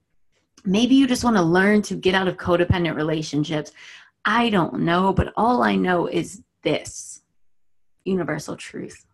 maybe 0.65 0.95
you 0.95 1.07
just 1.07 1.23
want 1.23 1.37
to 1.37 1.43
learn 1.43 1.83
to 1.83 1.95
get 1.95 2.15
out 2.15 2.29
of 2.29 2.39
codependent 2.39 2.97
relationships. 2.97 3.73
I 4.25 4.49
don't 4.49 4.81
know, 4.81 5.13
but 5.13 5.35
all 5.37 5.63
I 5.63 5.77
know 5.77 6.07
is 6.07 6.41
this 6.63 7.21
universal 8.07 8.57
truth. 8.57 9.05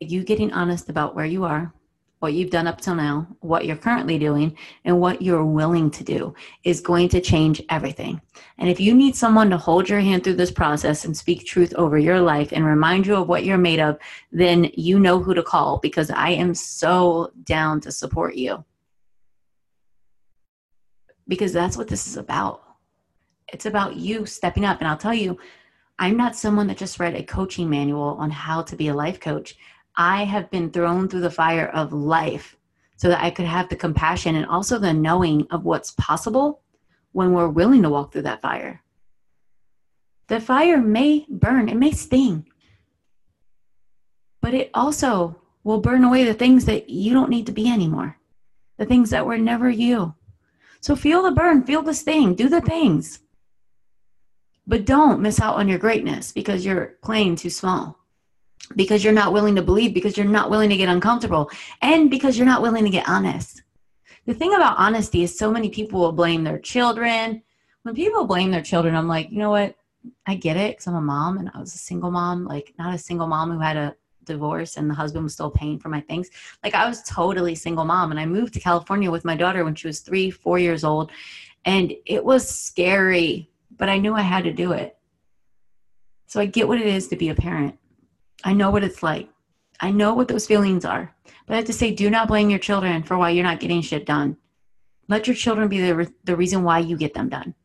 You 0.00 0.22
getting 0.22 0.52
honest 0.52 0.90
about 0.90 1.14
where 1.14 1.24
you 1.24 1.44
are, 1.44 1.72
what 2.18 2.32
you've 2.32 2.50
done 2.50 2.66
up 2.66 2.80
till 2.80 2.94
now, 2.94 3.26
what 3.40 3.66
you're 3.66 3.76
currently 3.76 4.18
doing, 4.18 4.56
and 4.84 5.00
what 5.00 5.20
you're 5.20 5.44
willing 5.44 5.90
to 5.90 6.02
do 6.02 6.34
is 6.64 6.80
going 6.80 7.08
to 7.10 7.20
change 7.20 7.62
everything. 7.68 8.20
And 8.58 8.70
if 8.70 8.80
you 8.80 8.94
need 8.94 9.14
someone 9.14 9.50
to 9.50 9.58
hold 9.58 9.88
your 9.88 10.00
hand 10.00 10.24
through 10.24 10.36
this 10.36 10.50
process 10.50 11.04
and 11.04 11.14
speak 11.14 11.44
truth 11.44 11.74
over 11.74 11.98
your 11.98 12.20
life 12.20 12.52
and 12.52 12.64
remind 12.64 13.06
you 13.06 13.16
of 13.16 13.28
what 13.28 13.44
you're 13.44 13.58
made 13.58 13.80
of, 13.80 13.98
then 14.32 14.70
you 14.74 14.98
know 14.98 15.22
who 15.22 15.34
to 15.34 15.42
call 15.42 15.78
because 15.78 16.10
I 16.10 16.30
am 16.30 16.54
so 16.54 17.32
down 17.44 17.80
to 17.82 17.92
support 17.92 18.34
you. 18.34 18.64
Because 21.28 21.52
that's 21.52 21.76
what 21.76 21.88
this 21.88 22.06
is 22.06 22.16
about. 22.16 22.62
It's 23.52 23.66
about 23.66 23.96
you 23.96 24.24
stepping 24.24 24.64
up. 24.64 24.78
And 24.80 24.88
I'll 24.88 24.96
tell 24.96 25.14
you, 25.14 25.38
I'm 25.98 26.16
not 26.16 26.36
someone 26.36 26.66
that 26.68 26.76
just 26.76 27.00
read 27.00 27.14
a 27.14 27.22
coaching 27.22 27.68
manual 27.68 28.16
on 28.18 28.30
how 28.30 28.62
to 28.62 28.76
be 28.76 28.88
a 28.88 28.94
life 28.94 29.20
coach. 29.20 29.56
I 29.96 30.24
have 30.24 30.50
been 30.50 30.70
thrown 30.70 31.08
through 31.08 31.22
the 31.22 31.30
fire 31.30 31.68
of 31.68 31.92
life 31.92 32.56
so 32.96 33.08
that 33.08 33.22
I 33.22 33.30
could 33.30 33.46
have 33.46 33.68
the 33.68 33.76
compassion 33.76 34.36
and 34.36 34.46
also 34.46 34.78
the 34.78 34.92
knowing 34.92 35.46
of 35.50 35.64
what's 35.64 35.92
possible 35.92 36.62
when 37.12 37.32
we're 37.32 37.48
willing 37.48 37.82
to 37.82 37.90
walk 37.90 38.12
through 38.12 38.22
that 38.22 38.42
fire. 38.42 38.82
The 40.28 40.40
fire 40.40 40.78
may 40.78 41.24
burn, 41.28 41.68
it 41.68 41.76
may 41.76 41.92
sting, 41.92 42.46
but 44.42 44.54
it 44.54 44.70
also 44.74 45.40
will 45.64 45.80
burn 45.80 46.04
away 46.04 46.24
the 46.24 46.34
things 46.34 46.64
that 46.66 46.90
you 46.90 47.12
don't 47.12 47.30
need 47.30 47.46
to 47.46 47.52
be 47.52 47.68
anymore, 47.70 48.18
the 48.76 48.86
things 48.86 49.10
that 49.10 49.26
were 49.26 49.38
never 49.38 49.70
you. 49.70 50.14
So 50.80 50.94
feel 50.94 51.22
the 51.22 51.30
burn, 51.30 51.64
feel 51.64 51.82
the 51.82 51.94
sting, 51.94 52.34
do 52.34 52.48
the 52.48 52.60
things. 52.60 53.20
But 54.66 54.84
don't 54.84 55.22
miss 55.22 55.40
out 55.40 55.56
on 55.56 55.68
your 55.68 55.78
greatness 55.78 56.32
because 56.32 56.64
you're 56.66 56.96
playing 57.02 57.36
too 57.36 57.50
small 57.50 57.98
because 58.74 59.04
you're 59.04 59.12
not 59.12 59.32
willing 59.32 59.54
to 59.56 59.62
believe, 59.62 59.94
because 59.94 60.16
you're 60.16 60.26
not 60.26 60.50
willing 60.50 60.70
to 60.70 60.76
get 60.76 60.88
uncomfortable, 60.88 61.50
and 61.82 62.10
because 62.10 62.36
you're 62.36 62.46
not 62.46 62.62
willing 62.62 62.84
to 62.84 62.90
get 62.90 63.08
honest. 63.08 63.62
The 64.26 64.34
thing 64.34 64.54
about 64.54 64.78
honesty 64.78 65.22
is 65.22 65.38
so 65.38 65.52
many 65.52 65.70
people 65.70 66.00
will 66.00 66.12
blame 66.12 66.42
their 66.42 66.58
children. 66.58 67.42
When 67.82 67.94
people 67.94 68.26
blame 68.26 68.50
their 68.50 68.62
children, 68.62 68.96
I'm 68.96 69.06
like, 69.06 69.30
you 69.30 69.38
know 69.38 69.50
what? 69.50 69.76
I 70.26 70.34
get 70.34 70.56
it 70.56 70.72
because 70.72 70.88
I'm 70.88 70.96
a 70.96 71.00
mom 71.00 71.38
and 71.38 71.50
I 71.54 71.60
was 71.60 71.74
a 71.74 71.78
single 71.78 72.10
mom, 72.10 72.44
like 72.44 72.74
not 72.78 72.94
a 72.94 72.98
single 72.98 73.28
mom 73.28 73.52
who 73.52 73.60
had 73.60 73.76
a 73.76 73.94
divorce 74.24 74.76
and 74.76 74.90
the 74.90 74.94
husband 74.94 75.24
was 75.24 75.32
still 75.32 75.50
paying 75.50 75.78
for 75.78 75.88
my 75.88 76.00
things. 76.00 76.28
Like 76.64 76.74
I 76.74 76.88
was 76.88 77.02
totally 77.04 77.54
single 77.54 77.84
mom 77.84 78.10
and 78.10 78.18
I 78.18 78.26
moved 78.26 78.54
to 78.54 78.60
California 78.60 79.10
with 79.10 79.24
my 79.24 79.36
daughter 79.36 79.64
when 79.64 79.74
she 79.74 79.86
was 79.86 80.00
three, 80.00 80.30
four 80.30 80.58
years 80.58 80.82
old. 80.84 81.10
And 81.64 81.92
it 82.04 82.24
was 82.24 82.48
scary, 82.48 83.50
but 83.76 83.88
I 83.88 83.98
knew 83.98 84.14
I 84.14 84.22
had 84.22 84.44
to 84.44 84.52
do 84.52 84.72
it. 84.72 84.96
So 86.26 86.40
I 86.40 86.46
get 86.46 86.68
what 86.68 86.80
it 86.80 86.86
is 86.86 87.08
to 87.08 87.16
be 87.16 87.28
a 87.28 87.34
parent. 87.34 87.78
I 88.46 88.52
know 88.52 88.70
what 88.70 88.84
it's 88.84 89.02
like. 89.02 89.28
I 89.80 89.90
know 89.90 90.14
what 90.14 90.28
those 90.28 90.46
feelings 90.46 90.84
are. 90.84 91.12
But 91.46 91.54
I 91.54 91.56
have 91.56 91.66
to 91.66 91.72
say, 91.72 91.90
do 91.90 92.08
not 92.08 92.28
blame 92.28 92.48
your 92.48 92.60
children 92.60 93.02
for 93.02 93.18
why 93.18 93.30
you're 93.30 93.42
not 93.42 93.58
getting 93.58 93.82
shit 93.82 94.06
done. 94.06 94.36
Let 95.08 95.26
your 95.26 95.34
children 95.34 95.66
be 95.66 95.80
the, 95.80 95.96
re- 95.96 96.14
the 96.22 96.36
reason 96.36 96.62
why 96.62 96.78
you 96.78 96.96
get 96.96 97.12
them 97.12 97.28
done. 97.28 97.56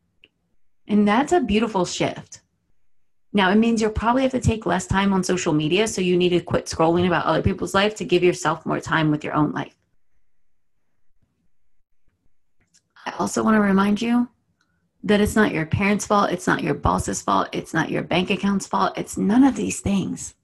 And 0.88 1.06
that's 1.06 1.30
a 1.30 1.38
beautiful 1.38 1.84
shift. 1.84 2.40
Now, 3.32 3.50
it 3.52 3.58
means 3.58 3.80
you'll 3.80 3.92
probably 3.92 4.22
have 4.22 4.32
to 4.32 4.40
take 4.40 4.66
less 4.66 4.88
time 4.88 5.12
on 5.12 5.22
social 5.22 5.52
media, 5.52 5.86
so 5.86 6.00
you 6.00 6.16
need 6.16 6.30
to 6.30 6.40
quit 6.40 6.66
scrolling 6.66 7.06
about 7.06 7.26
other 7.26 7.42
people's 7.42 7.74
life 7.74 7.94
to 7.96 8.04
give 8.04 8.24
yourself 8.24 8.66
more 8.66 8.80
time 8.80 9.12
with 9.12 9.22
your 9.22 9.34
own 9.34 9.52
life. 9.52 9.76
I 13.06 13.12
also 13.20 13.44
want 13.44 13.54
to 13.54 13.60
remind 13.60 14.02
you 14.02 14.28
that 15.04 15.20
it's 15.20 15.36
not 15.36 15.52
your 15.52 15.64
parents' 15.64 16.06
fault, 16.06 16.32
it's 16.32 16.48
not 16.48 16.64
your 16.64 16.74
boss's 16.74 17.22
fault, 17.22 17.50
it's 17.52 17.72
not 17.72 17.88
your 17.88 18.02
bank 18.02 18.30
account's 18.30 18.66
fault, 18.66 18.98
it's 18.98 19.16
none 19.16 19.44
of 19.44 19.54
these 19.54 19.78
things. 19.78 20.34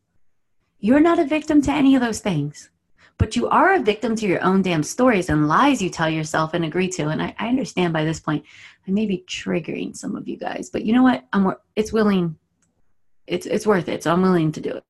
You're 0.80 1.00
not 1.00 1.18
a 1.18 1.24
victim 1.24 1.60
to 1.62 1.72
any 1.72 1.94
of 1.94 2.00
those 2.00 2.20
things, 2.20 2.70
but 3.18 3.34
you 3.34 3.48
are 3.48 3.74
a 3.74 3.80
victim 3.80 4.14
to 4.16 4.26
your 4.26 4.42
own 4.44 4.62
damn 4.62 4.82
stories 4.82 5.28
and 5.28 5.48
lies 5.48 5.82
you 5.82 5.90
tell 5.90 6.08
yourself 6.08 6.54
and 6.54 6.64
agree 6.64 6.88
to. 6.90 7.08
And 7.08 7.20
I, 7.20 7.34
I 7.38 7.48
understand 7.48 7.92
by 7.92 8.04
this 8.04 8.20
point, 8.20 8.44
I 8.86 8.90
may 8.90 9.06
be 9.06 9.24
triggering 9.26 9.96
some 9.96 10.14
of 10.14 10.28
you 10.28 10.36
guys, 10.36 10.70
but 10.70 10.84
you 10.84 10.92
know 10.92 11.02
what? 11.02 11.24
I'm 11.32 11.52
it's 11.74 11.92
willing, 11.92 12.36
it's 13.26 13.46
it's 13.46 13.66
worth 13.66 13.88
it. 13.88 14.04
So 14.04 14.12
I'm 14.12 14.22
willing 14.22 14.52
to 14.52 14.60
do 14.60 14.70
it. 14.70 14.84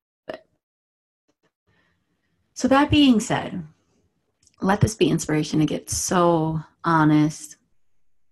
So 2.53 2.67
that 2.67 2.91
being 2.91 3.21
said, 3.21 3.63
let 4.61 4.81
this 4.81 4.93
be 4.93 5.09
inspiration 5.09 5.59
to 5.59 5.65
get 5.65 5.89
so 5.89 6.61
honest. 6.83 7.55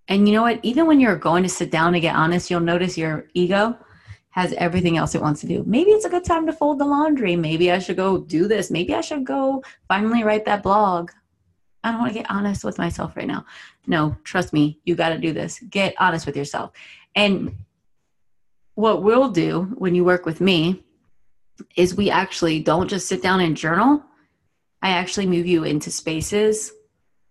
And 0.09 0.27
you 0.27 0.33
know 0.33 0.41
what? 0.41 0.59
Even 0.63 0.85
when 0.85 0.99
you're 0.99 1.15
going 1.15 1.43
to 1.43 1.49
sit 1.49 1.71
down 1.71 1.93
to 1.93 2.01
get 2.01 2.15
honest, 2.15 2.51
you'll 2.51 2.59
notice 2.59 2.97
your 2.97 3.27
ego 3.33 3.77
has 4.37 4.53
everything 4.53 4.97
else 4.97 5.15
it 5.15 5.21
wants 5.21 5.41
to 5.41 5.47
do. 5.47 5.63
Maybe 5.65 5.89
it's 5.89 6.05
a 6.05 6.09
good 6.09 6.23
time 6.23 6.45
to 6.45 6.53
fold 6.53 6.77
the 6.77 6.85
laundry. 6.85 7.35
Maybe 7.35 7.71
I 7.71 7.79
should 7.79 7.95
go 7.97 8.19
do 8.19 8.47
this. 8.47 8.69
Maybe 8.69 8.93
I 8.93 9.01
should 9.01 9.25
go 9.25 9.63
finally 9.87 10.23
write 10.23 10.45
that 10.45 10.61
blog. 10.61 11.09
I 11.83 11.89
don't 11.89 12.01
want 12.01 12.13
to 12.13 12.19
get 12.19 12.29
honest 12.29 12.63
with 12.63 12.77
myself 12.77 13.17
right 13.17 13.25
now. 13.25 13.47
No, 13.87 14.15
trust 14.23 14.53
me, 14.53 14.79
you 14.85 14.93
got 14.93 15.09
to 15.09 15.17
do 15.17 15.33
this. 15.33 15.59
Get 15.71 15.95
honest 15.97 16.27
with 16.27 16.37
yourself. 16.37 16.71
And 17.15 17.55
what 18.75 19.01
we'll 19.01 19.31
do 19.31 19.73
when 19.75 19.95
you 19.95 20.05
work 20.05 20.27
with 20.27 20.39
me 20.39 20.83
is 21.75 21.95
we 21.95 22.11
actually 22.11 22.59
don't 22.59 22.89
just 22.89 23.07
sit 23.07 23.23
down 23.23 23.39
and 23.39 23.57
journal. 23.57 24.03
I 24.83 24.89
actually 24.89 25.25
move 25.25 25.47
you 25.47 25.63
into 25.63 25.89
spaces 25.89 26.71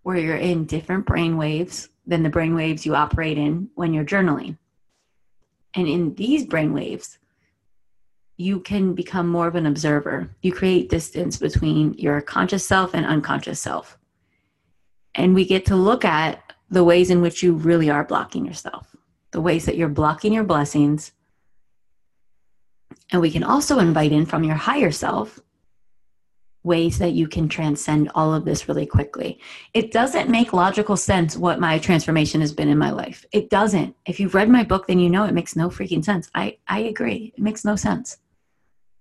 where 0.02 0.16
you're 0.16 0.36
in 0.36 0.64
different 0.64 1.06
brain 1.06 1.36
waves 1.36 1.88
than 2.04 2.24
the 2.24 2.30
brain 2.30 2.56
waves 2.56 2.84
you 2.84 2.96
operate 2.96 3.38
in 3.38 3.70
when 3.76 3.94
you're 3.94 4.04
journaling. 4.04 4.58
And 5.76 5.86
in 5.86 6.14
these 6.14 6.46
brain 6.46 6.72
waves, 6.72 7.18
you 8.38 8.60
can 8.60 8.94
become 8.94 9.28
more 9.28 9.46
of 9.46 9.54
an 9.54 9.66
observer. 9.66 10.30
You 10.40 10.52
create 10.52 10.90
distance 10.90 11.36
between 11.36 11.94
your 11.94 12.20
conscious 12.20 12.66
self 12.66 12.94
and 12.94 13.06
unconscious 13.06 13.60
self. 13.60 13.98
And 15.14 15.34
we 15.34 15.44
get 15.46 15.66
to 15.66 15.76
look 15.76 16.04
at 16.04 16.52
the 16.70 16.84
ways 16.84 17.10
in 17.10 17.20
which 17.22 17.42
you 17.42 17.52
really 17.54 17.90
are 17.90 18.04
blocking 18.04 18.44
yourself, 18.44 18.96
the 19.30 19.40
ways 19.40 19.66
that 19.66 19.76
you're 19.76 19.88
blocking 19.88 20.32
your 20.32 20.44
blessings. 20.44 21.12
And 23.12 23.20
we 23.20 23.30
can 23.30 23.44
also 23.44 23.78
invite 23.78 24.12
in 24.12 24.26
from 24.26 24.44
your 24.44 24.56
higher 24.56 24.90
self 24.90 25.40
ways 26.66 26.98
that 26.98 27.12
you 27.12 27.28
can 27.28 27.48
transcend 27.48 28.10
all 28.14 28.34
of 28.34 28.44
this 28.44 28.68
really 28.68 28.84
quickly. 28.84 29.38
It 29.72 29.92
doesn't 29.92 30.28
make 30.28 30.52
logical 30.52 30.96
sense 30.96 31.36
what 31.36 31.60
my 31.60 31.78
transformation 31.78 32.40
has 32.40 32.52
been 32.52 32.68
in 32.68 32.76
my 32.76 32.90
life. 32.90 33.24
It 33.30 33.48
doesn't. 33.48 33.94
If 34.04 34.18
you've 34.18 34.34
read 34.34 34.50
my 34.50 34.64
book, 34.64 34.88
then 34.88 34.98
you 34.98 35.08
know 35.08 35.24
it 35.24 35.32
makes 35.32 35.54
no 35.54 35.68
freaking 35.68 36.04
sense. 36.04 36.28
I, 36.34 36.58
I 36.66 36.80
agree. 36.80 37.32
It 37.36 37.42
makes 37.42 37.64
no 37.64 37.76
sense. 37.76 38.18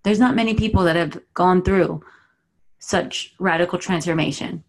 There's 0.03 0.19
not 0.19 0.35
many 0.35 0.53
people 0.53 0.83
that 0.83 0.95
have 0.95 1.19
gone 1.33 1.63
through 1.63 2.03
such 2.77 3.33
radical 3.39 3.79
transformation. 3.79 4.63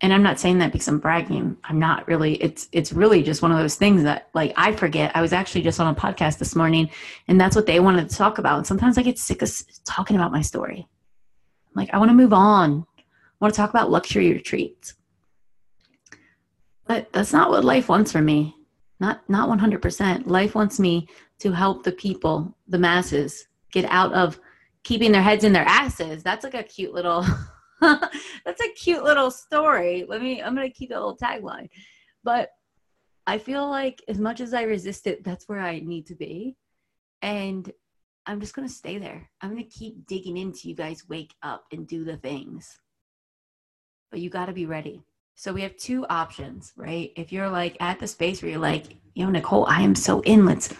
And 0.00 0.12
I'm 0.12 0.24
not 0.24 0.40
saying 0.40 0.58
that 0.58 0.72
because 0.72 0.88
I'm 0.88 0.98
bragging. 0.98 1.56
I'm 1.62 1.78
not 1.78 2.08
really. 2.08 2.34
It's 2.42 2.68
it's 2.72 2.92
really 2.92 3.22
just 3.22 3.40
one 3.40 3.52
of 3.52 3.58
those 3.58 3.76
things 3.76 4.02
that 4.02 4.30
like 4.34 4.52
I 4.56 4.72
forget. 4.72 5.12
I 5.14 5.22
was 5.22 5.32
actually 5.32 5.62
just 5.62 5.78
on 5.78 5.86
a 5.86 5.96
podcast 5.96 6.38
this 6.38 6.56
morning, 6.56 6.90
and 7.28 7.40
that's 7.40 7.54
what 7.54 7.66
they 7.66 7.78
wanted 7.78 8.10
to 8.10 8.16
talk 8.16 8.38
about. 8.38 8.56
And 8.56 8.66
sometimes 8.66 8.98
I 8.98 9.02
get 9.02 9.16
sick 9.16 9.42
of 9.42 9.62
talking 9.84 10.16
about 10.16 10.32
my 10.32 10.42
story 10.42 10.88
like, 11.74 11.90
I 11.92 11.98
want 11.98 12.10
to 12.10 12.14
move 12.16 12.32
on. 12.32 12.86
I 12.98 13.02
want 13.40 13.54
to 13.54 13.56
talk 13.56 13.70
about 13.70 13.90
luxury 13.90 14.32
retreats. 14.32 14.94
But 16.86 17.12
that's 17.12 17.32
not 17.32 17.50
what 17.50 17.64
life 17.64 17.88
wants 17.88 18.12
from 18.12 18.24
me. 18.24 18.54
Not 19.00 19.28
not 19.28 19.48
100%. 19.48 20.26
Life 20.26 20.54
wants 20.54 20.78
me 20.78 21.08
to 21.40 21.50
help 21.50 21.82
the 21.82 21.92
people, 21.92 22.56
the 22.68 22.78
masses, 22.78 23.48
get 23.72 23.84
out 23.86 24.12
of 24.12 24.38
keeping 24.84 25.10
their 25.10 25.22
heads 25.22 25.44
in 25.44 25.52
their 25.52 25.64
asses. 25.64 26.22
That's 26.22 26.44
like 26.44 26.54
a 26.54 26.62
cute 26.62 26.92
little 26.92 27.24
that's 27.80 28.60
a 28.60 28.72
cute 28.76 29.02
little 29.02 29.30
story. 29.30 30.04
Let 30.08 30.22
me 30.22 30.42
I'm 30.42 30.54
going 30.54 30.68
to 30.68 30.74
keep 30.74 30.90
that 30.90 31.00
little 31.00 31.16
tagline. 31.16 31.68
But 32.22 32.50
I 33.26 33.38
feel 33.38 33.68
like 33.68 34.02
as 34.08 34.18
much 34.18 34.40
as 34.40 34.54
I 34.54 34.62
resist 34.62 35.06
it, 35.06 35.24
that's 35.24 35.48
where 35.48 35.60
I 35.60 35.80
need 35.80 36.06
to 36.06 36.14
be. 36.14 36.56
And 37.22 37.70
I'm 38.26 38.40
just 38.40 38.54
going 38.54 38.66
to 38.66 38.72
stay 38.72 38.98
there. 38.98 39.28
I'm 39.40 39.50
going 39.50 39.62
to 39.62 39.68
keep 39.68 40.06
digging 40.06 40.36
into 40.36 40.68
you 40.68 40.74
guys 40.74 41.08
wake 41.08 41.34
up 41.42 41.64
and 41.72 41.86
do 41.86 42.04
the 42.04 42.16
things. 42.16 42.78
But 44.10 44.20
you 44.20 44.30
got 44.30 44.46
to 44.46 44.52
be 44.52 44.66
ready. 44.66 45.02
So 45.34 45.52
we 45.52 45.62
have 45.62 45.76
two 45.76 46.06
options, 46.06 46.72
right? 46.76 47.12
If 47.16 47.32
you're 47.32 47.48
like 47.48 47.76
at 47.80 47.98
the 47.98 48.06
space 48.06 48.42
where 48.42 48.50
you're 48.50 48.60
like, 48.60 48.96
you 49.14 49.24
know, 49.24 49.30
Nicole, 49.30 49.66
I 49.66 49.80
am 49.80 49.94
so 49.94 50.20
in. 50.20 50.46
Let's 50.46 50.72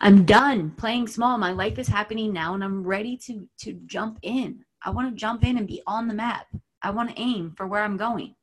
I'm 0.00 0.24
done 0.24 0.70
playing 0.70 1.08
small. 1.08 1.36
My 1.36 1.52
life 1.52 1.78
is 1.78 1.86
happening 1.86 2.32
now 2.32 2.54
and 2.54 2.64
I'm 2.64 2.82
ready 2.82 3.16
to 3.18 3.46
to 3.60 3.74
jump 3.86 4.18
in. 4.22 4.64
I 4.82 4.90
want 4.90 5.10
to 5.10 5.14
jump 5.14 5.44
in 5.44 5.58
and 5.58 5.66
be 5.66 5.82
on 5.86 6.08
the 6.08 6.14
map. 6.14 6.46
I 6.82 6.90
want 6.90 7.10
to 7.10 7.20
aim 7.20 7.52
for 7.56 7.66
where 7.66 7.82
I'm 7.82 7.98
going. 7.98 8.34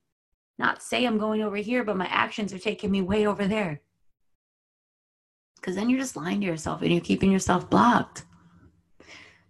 Not 0.60 0.84
say 0.84 1.06
I'm 1.06 1.18
going 1.18 1.42
over 1.42 1.58
here, 1.58 1.84
but 1.84 1.98
my 1.98 2.08
actions 2.08 2.54
are 2.54 2.60
taking 2.60 2.92
me 2.92 3.02
way 3.02 3.26
over 3.26 3.48
there. 3.48 3.82
Because 5.56 5.76
then 5.76 5.90
you're 5.90 6.00
just 6.00 6.16
lying 6.16 6.42
to 6.42 6.46
yourself 6.46 6.84
and 6.84 6.92
you're 6.92 7.02
keeping 7.02 7.32
yourself 7.32 7.70
blocked. 7.70 8.24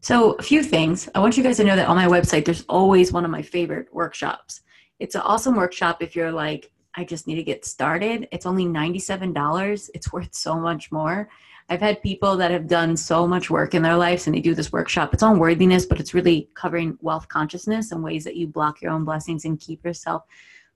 So, 0.02 0.34
a 0.34 0.44
few 0.44 0.64
things. 0.64 1.10
I 1.16 1.20
want 1.20 1.38
you 1.38 1.44
guys 1.44 1.58
to 1.58 1.64
know 1.64 1.76
that 1.76 1.88
on 1.88 1.96
my 1.96 2.08
website, 2.08 2.46
there's 2.46 2.64
always 2.70 3.12
one 3.12 3.26
of 3.26 3.32
my 3.32 3.42
favorite 3.42 3.94
workshops. 3.94 4.62
It's 5.00 5.16
an 5.16 5.22
awesome 5.22 5.56
workshop 5.56 6.02
if 6.02 6.16
you're 6.16 6.32
like, 6.32 6.72
I 6.96 7.04
just 7.04 7.28
need 7.28 7.36
to 7.36 7.44
get 7.44 7.66
started. 7.66 8.28
It's 8.32 8.46
only 8.46 8.66
$97. 8.66 9.90
It's 9.94 10.12
worth 10.12 10.34
so 10.34 10.56
much 10.56 10.92
more. 10.92 11.30
I've 11.70 11.82
had 11.82 12.02
people 12.02 12.38
that 12.38 12.50
have 12.52 12.68
done 12.68 12.96
so 12.96 13.28
much 13.28 13.50
work 13.50 13.76
in 13.76 13.82
their 13.82 13.98
lives 13.98 14.26
and 14.26 14.36
they 14.36 14.40
do 14.40 14.56
this 14.56 14.72
workshop. 14.72 15.14
It's 15.14 15.22
on 15.22 15.38
worthiness, 15.38 15.86
but 15.86 16.00
it's 16.00 16.14
really 16.14 16.50
covering 16.56 16.98
wealth 17.02 17.28
consciousness 17.28 17.92
and 17.92 18.04
ways 18.04 18.24
that 18.24 18.38
you 18.38 18.48
block 18.48 18.82
your 18.82 18.92
own 18.92 19.04
blessings 19.04 19.46
and 19.46 19.60
keep 19.60 19.84
yourself 19.84 20.24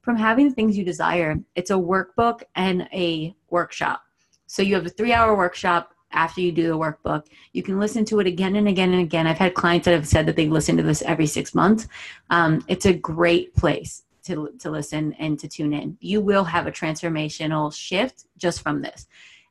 from 0.02 0.18
having 0.18 0.50
the 0.50 0.56
things 0.56 0.78
you 0.78 0.84
desire. 0.84 1.40
It's 1.56 1.72
a 1.72 1.76
workbook 1.76 2.42
and 2.56 2.90
a 2.94 3.36
workshop. 3.50 4.04
So 4.48 4.62
you 4.62 4.76
have 4.76 4.86
a 4.86 4.90
three 4.90 5.14
hour 5.14 5.36
workshop 5.36 5.94
after 6.13 6.41
you 6.41 6.52
do 6.52 6.67
the 6.67 6.78
workbook. 6.78 7.26
You 7.54 7.63
can 7.63 7.80
listen 7.80 8.06
to 8.06 8.19
it 8.19 8.28
again 8.28 8.56
and 8.56 8.67
again 8.67 8.91
and 8.93 9.02
again. 9.02 9.28
I've 9.28 9.38
had 9.38 9.54
clients 9.54 9.86
that 9.86 9.93
have 9.93 10.08
said 10.08 10.26
that 10.26 10.36
they 10.36 10.47
listen 10.47 10.78
to 10.78 10.84
this 10.84 11.02
every 11.02 11.28
six 11.28 11.56
months. 11.56 11.88
Um, 12.30 12.63
it's 12.67 12.86
a 12.86 12.93
great 12.93 13.56
place 13.56 14.04
to, 14.26 14.50
to 14.60 14.69
listen 14.69 15.13
and 15.13 15.39
to 15.39 15.47
tune 15.47 15.74
in. 15.74 15.97
You 16.00 16.21
will 16.21 16.43
have 16.43 16.67
a 16.67 16.71
transformational 16.71 17.74
shift 17.74 18.26
just 18.38 18.62
from 18.62 18.82
this. 18.82 19.08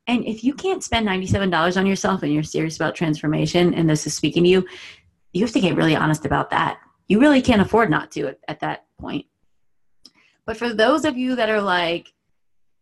And 0.07 0.25
if 0.25 0.43
you 0.43 0.55
can't 0.55 0.83
spend 0.83 1.07
$97 1.07 1.77
on 1.77 1.87
yourself 1.87 2.23
and 2.23 2.33
you're 2.33 2.43
serious 2.43 2.77
about 2.77 2.95
transformation 2.95 3.75
and 3.75 3.89
this 3.89 4.07
is 4.07 4.15
speaking 4.15 4.45
to 4.45 4.49
you, 4.49 4.67
you 5.33 5.45
have 5.45 5.53
to 5.53 5.61
get 5.61 5.77
really 5.77 5.95
honest 5.95 6.27
about 6.27 6.51
that. 6.51 6.79
You 7.09 7.21
really 7.21 7.43
can't 7.43 7.63
afford 7.63 7.91
not 7.91 8.11
to 8.13 8.29
at, 8.29 8.39
at 8.49 8.61
that 8.61 8.87
point. 8.99 9.27
But 10.47 10.57
for 10.57 10.73
those 10.73 11.05
of 11.05 11.17
you 11.17 11.37
that 11.37 11.49
are 11.49 11.61
like, 11.61 12.13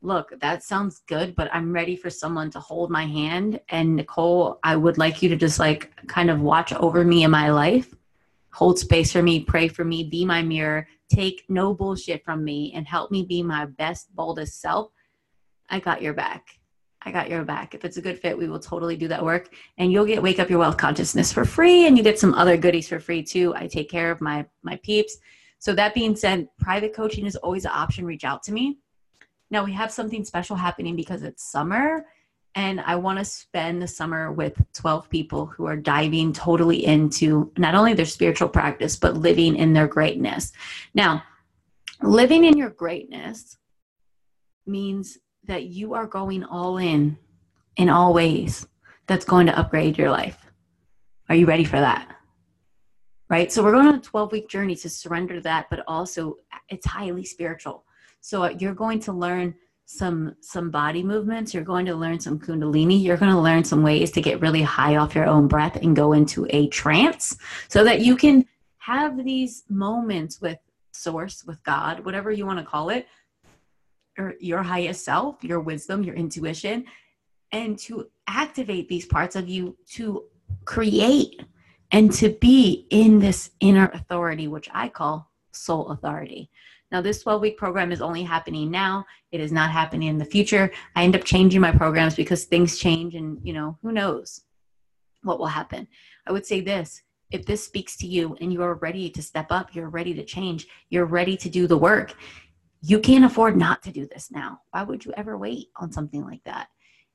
look, 0.00 0.32
that 0.40 0.62
sounds 0.62 1.00
good, 1.06 1.34
but 1.34 1.52
I'm 1.52 1.72
ready 1.72 1.96
for 1.96 2.10
someone 2.10 2.50
to 2.52 2.60
hold 2.60 2.90
my 2.90 3.04
hand. 3.04 3.60
And 3.68 3.96
Nicole, 3.96 4.58
I 4.62 4.76
would 4.76 4.98
like 4.98 5.22
you 5.22 5.28
to 5.28 5.36
just 5.36 5.58
like 5.58 5.94
kind 6.06 6.30
of 6.30 6.40
watch 6.40 6.72
over 6.72 7.04
me 7.04 7.24
in 7.24 7.30
my 7.30 7.50
life, 7.50 7.94
hold 8.52 8.78
space 8.78 9.12
for 9.12 9.22
me, 9.22 9.40
pray 9.40 9.68
for 9.68 9.84
me, 9.84 10.04
be 10.04 10.24
my 10.24 10.42
mirror, 10.42 10.86
take 11.12 11.44
no 11.48 11.74
bullshit 11.74 12.24
from 12.24 12.44
me, 12.44 12.72
and 12.74 12.86
help 12.86 13.10
me 13.10 13.24
be 13.24 13.42
my 13.42 13.66
best, 13.66 14.14
boldest 14.14 14.60
self. 14.60 14.90
I 15.68 15.80
got 15.80 16.00
your 16.00 16.14
back. 16.14 16.46
I 17.02 17.12
got 17.12 17.30
your 17.30 17.44
back. 17.44 17.74
If 17.74 17.84
it's 17.84 17.96
a 17.96 18.02
good 18.02 18.18
fit, 18.18 18.36
we 18.36 18.48
will 18.48 18.58
totally 18.58 18.96
do 18.96 19.08
that 19.08 19.24
work. 19.24 19.54
And 19.78 19.92
you'll 19.92 20.04
get 20.04 20.22
Wake 20.22 20.40
Up 20.40 20.50
Your 20.50 20.58
Wealth 20.58 20.76
Consciousness 20.76 21.32
for 21.32 21.44
free, 21.44 21.86
and 21.86 21.96
you 21.96 22.02
get 22.02 22.18
some 22.18 22.34
other 22.34 22.56
goodies 22.56 22.88
for 22.88 22.98
free 22.98 23.22
too. 23.22 23.54
I 23.56 23.66
take 23.66 23.90
care 23.90 24.10
of 24.10 24.20
my 24.20 24.46
my 24.62 24.76
peeps. 24.82 25.16
So 25.60 25.74
that 25.74 25.94
being 25.94 26.14
said, 26.14 26.48
private 26.58 26.94
coaching 26.94 27.26
is 27.26 27.36
always 27.36 27.64
an 27.64 27.72
option. 27.74 28.04
Reach 28.04 28.24
out 28.24 28.42
to 28.44 28.52
me 28.52 28.78
now 29.50 29.64
we 29.64 29.72
have 29.72 29.90
something 29.90 30.24
special 30.24 30.56
happening 30.56 30.96
because 30.96 31.22
it's 31.22 31.50
summer 31.50 32.06
and 32.58 32.80
I 32.80 32.96
want 32.96 33.20
to 33.20 33.24
spend 33.24 33.80
the 33.80 33.86
summer 33.86 34.32
with 34.32 34.60
12 34.72 35.08
people 35.08 35.46
who 35.46 35.66
are 35.66 35.76
diving 35.76 36.32
totally 36.32 36.84
into 36.84 37.52
not 37.56 37.76
only 37.76 37.94
their 37.94 38.04
spiritual 38.04 38.48
practice, 38.48 38.96
but 38.96 39.16
living 39.16 39.54
in 39.54 39.72
their 39.72 39.86
greatness. 39.86 40.52
Now, 40.92 41.22
living 42.02 42.44
in 42.44 42.56
your 42.56 42.70
greatness 42.70 43.58
means 44.66 45.18
that 45.44 45.66
you 45.66 45.94
are 45.94 46.06
going 46.06 46.42
all 46.42 46.78
in 46.78 47.16
in 47.76 47.88
all 47.88 48.12
ways 48.12 48.66
that's 49.06 49.24
going 49.24 49.46
to 49.46 49.56
upgrade 49.56 49.96
your 49.96 50.10
life. 50.10 50.50
Are 51.28 51.36
you 51.36 51.46
ready 51.46 51.64
for 51.64 51.78
that? 51.78 52.16
Right? 53.30 53.52
So, 53.52 53.62
we're 53.62 53.70
going 53.72 53.86
on 53.86 53.94
a 53.94 54.00
12 54.00 54.32
week 54.32 54.48
journey 54.48 54.74
to 54.74 54.90
surrender 54.90 55.40
that, 55.42 55.66
but 55.70 55.84
also 55.86 56.38
it's 56.68 56.86
highly 56.86 57.24
spiritual. 57.24 57.84
So 58.20 58.48
you're 58.48 58.74
going 58.74 59.00
to 59.00 59.12
learn 59.12 59.54
some 59.90 60.36
some 60.42 60.70
body 60.70 61.02
movements 61.02 61.54
you're 61.54 61.62
going 61.62 61.86
to 61.86 61.94
learn 61.94 62.20
some 62.20 62.38
kundalini 62.38 63.02
you're 63.02 63.16
going 63.16 63.32
to 63.32 63.40
learn 63.40 63.64
some 63.64 63.82
ways 63.82 64.10
to 64.10 64.20
get 64.20 64.38
really 64.42 64.60
high 64.60 64.96
off 64.96 65.14
your 65.14 65.24
own 65.24 65.48
breath 65.48 65.76
and 65.76 65.96
go 65.96 66.12
into 66.12 66.46
a 66.50 66.68
trance 66.68 67.38
so 67.68 67.82
that 67.82 68.02
you 68.02 68.14
can 68.14 68.44
have 68.76 69.24
these 69.24 69.64
moments 69.70 70.42
with 70.42 70.58
source 70.92 71.42
with 71.46 71.62
god 71.62 72.04
whatever 72.04 72.30
you 72.30 72.44
want 72.44 72.58
to 72.58 72.64
call 72.66 72.90
it 72.90 73.06
or 74.18 74.34
your 74.40 74.62
highest 74.62 75.06
self 75.06 75.42
your 75.42 75.60
wisdom 75.60 76.04
your 76.04 76.14
intuition 76.14 76.84
and 77.52 77.78
to 77.78 78.10
activate 78.26 78.88
these 78.88 79.06
parts 79.06 79.36
of 79.36 79.48
you 79.48 79.76
to 79.86 80.24
create 80.64 81.40
and 81.90 82.12
to 82.12 82.30
be 82.30 82.86
in 82.90 83.18
this 83.18 83.50
inner 83.60 83.90
authority, 83.94 84.48
which 84.48 84.68
I 84.72 84.88
call 84.88 85.30
soul 85.52 85.88
authority. 85.88 86.50
Now, 86.90 87.02
this 87.02 87.22
12 87.22 87.42
week 87.42 87.56
program 87.58 87.92
is 87.92 88.00
only 88.00 88.22
happening 88.22 88.70
now. 88.70 89.04
It 89.30 89.40
is 89.40 89.52
not 89.52 89.70
happening 89.70 90.08
in 90.08 90.18
the 90.18 90.24
future. 90.24 90.70
I 90.96 91.04
end 91.04 91.16
up 91.16 91.24
changing 91.24 91.60
my 91.60 91.72
programs 91.72 92.14
because 92.14 92.44
things 92.44 92.78
change 92.78 93.14
and, 93.14 93.38
you 93.42 93.52
know, 93.52 93.76
who 93.82 93.92
knows 93.92 94.42
what 95.22 95.38
will 95.38 95.46
happen. 95.46 95.86
I 96.26 96.32
would 96.32 96.46
say 96.46 96.60
this 96.60 97.02
if 97.30 97.44
this 97.44 97.64
speaks 97.64 97.96
to 97.98 98.06
you 98.06 98.36
and 98.40 98.52
you 98.52 98.62
are 98.62 98.74
ready 98.76 99.10
to 99.10 99.22
step 99.22 99.48
up, 99.50 99.74
you're 99.74 99.90
ready 99.90 100.14
to 100.14 100.24
change, 100.24 100.66
you're 100.88 101.04
ready 101.04 101.36
to 101.36 101.50
do 101.50 101.66
the 101.66 101.76
work, 101.76 102.14
you 102.80 102.98
can't 102.98 103.24
afford 103.24 103.56
not 103.56 103.82
to 103.82 103.90
do 103.90 104.06
this 104.06 104.30
now. 104.30 104.60
Why 104.70 104.82
would 104.82 105.04
you 105.04 105.12
ever 105.16 105.36
wait 105.36 105.68
on 105.76 105.92
something 105.92 106.24
like 106.24 106.42
that? 106.44 106.68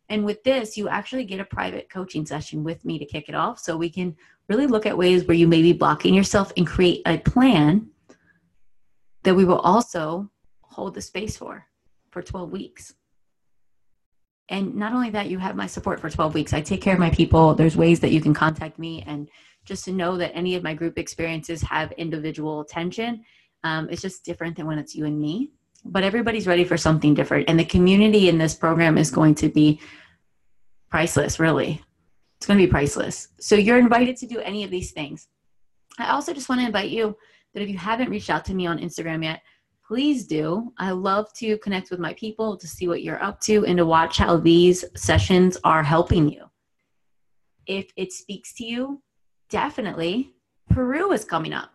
And 0.10 0.26
with 0.26 0.44
this, 0.44 0.78
you 0.78 0.90
actually 0.90 1.24
get 1.24 1.40
a 1.40 1.46
private 1.46 1.90
coaching 1.90 2.26
session 2.26 2.64
with 2.64 2.84
me 2.86 3.00
to 3.00 3.06
kick 3.06 3.30
it 3.30 3.36
off 3.36 3.58
so 3.58 3.76
we 3.76 3.90
can 3.90 4.16
really 4.50 4.68
look 4.68 4.86
at 4.86 4.98
ways 4.98 5.26
where 5.26 5.38
you 5.38 5.48
may 5.48 5.62
be 5.62 5.74
blocking 5.74 6.14
yourself 6.14 6.52
and 6.58 6.68
create 6.68 7.02
a 7.06 7.18
plan 7.18 7.90
that 9.24 9.36
we 9.36 9.46
will 9.46 9.60
also 9.60 10.30
hold 10.62 10.94
the 10.94 11.02
space 11.02 11.38
for 11.38 11.66
for 12.12 12.22
12 12.22 12.52
weeks. 12.52 12.94
And 14.50 14.76
not 14.76 14.94
only 14.94 15.10
that, 15.12 15.30
you 15.30 15.40
have 15.40 15.56
my 15.56 15.66
support 15.66 16.00
for 16.00 16.10
12 16.10 16.34
weeks. 16.34 16.54
I 16.54 16.62
take 16.62 16.82
care 16.82 16.94
of 16.94 17.00
my 17.00 17.10
people. 17.10 17.56
There's 17.56 17.78
ways 17.78 18.00
that 18.02 18.12
you 18.12 18.22
can 18.22 18.34
contact 18.34 18.78
me. 18.78 19.04
And 19.08 19.30
just 19.66 19.86
to 19.86 19.92
know 19.92 20.18
that 20.18 20.36
any 20.36 20.56
of 20.56 20.64
my 20.64 20.74
group 20.74 21.00
experiences 21.00 21.62
have 21.62 21.92
individual 21.94 22.62
attention, 22.62 23.24
um, 23.64 23.88
it's 23.90 24.02
just 24.02 24.26
different 24.26 24.58
than 24.58 24.68
when 24.68 24.78
it's 24.78 24.94
you 24.94 25.06
and 25.06 25.20
me. 25.20 25.52
But 25.86 26.04
everybody's 26.04 26.48
ready 26.48 26.66
for 26.66 26.78
something 26.78 27.14
different. 27.14 27.50
And 27.50 27.60
the 27.60 27.66
community 27.66 28.30
in 28.30 28.38
this 28.38 28.54
program 28.54 28.98
is 28.98 29.10
going 29.10 29.36
to 29.36 29.50
be 29.50 29.80
priceless, 30.90 31.40
really. 31.40 31.82
It's 32.38 32.46
going 32.46 32.60
to 32.60 32.66
be 32.66 32.70
priceless. 32.70 33.30
So 33.40 33.56
you're 33.56 33.80
invited 33.80 34.18
to 34.18 34.28
do 34.28 34.40
any 34.40 34.64
of 34.64 34.72
these 34.72 34.92
things. 34.92 35.28
I 35.98 36.10
also 36.10 36.34
just 36.34 36.50
want 36.50 36.62
to 36.62 36.68
invite 36.68 36.90
you 36.90 37.16
that 37.54 37.64
if 37.64 37.70
you 37.70 37.78
haven't 37.78 38.10
reached 38.10 38.30
out 38.30 38.46
to 38.46 38.54
me 38.54 38.68
on 38.68 38.80
Instagram 38.80 39.24
yet, 39.24 39.42
please 39.86 40.26
do. 40.26 40.72
I 40.78 40.92
love 40.92 41.32
to 41.34 41.58
connect 41.60 41.92
with 41.92 42.00
my 42.00 42.14
people 42.14 42.58
to 42.58 42.68
see 42.68 42.88
what 42.88 43.04
you're 43.04 43.22
up 43.24 43.40
to 43.42 43.66
and 43.66 43.78
to 43.78 43.86
watch 43.86 44.18
how 44.18 44.38
these 44.38 44.86
sessions 44.96 45.58
are 45.64 45.84
helping 45.84 46.30
you. 46.30 46.46
If 47.68 47.92
it 47.96 48.12
speaks 48.12 48.54
to 48.56 48.66
you, 48.66 49.02
definitely 49.50 50.34
Peru 50.70 51.12
is 51.12 51.26
coming 51.26 51.54
up. 51.54 51.73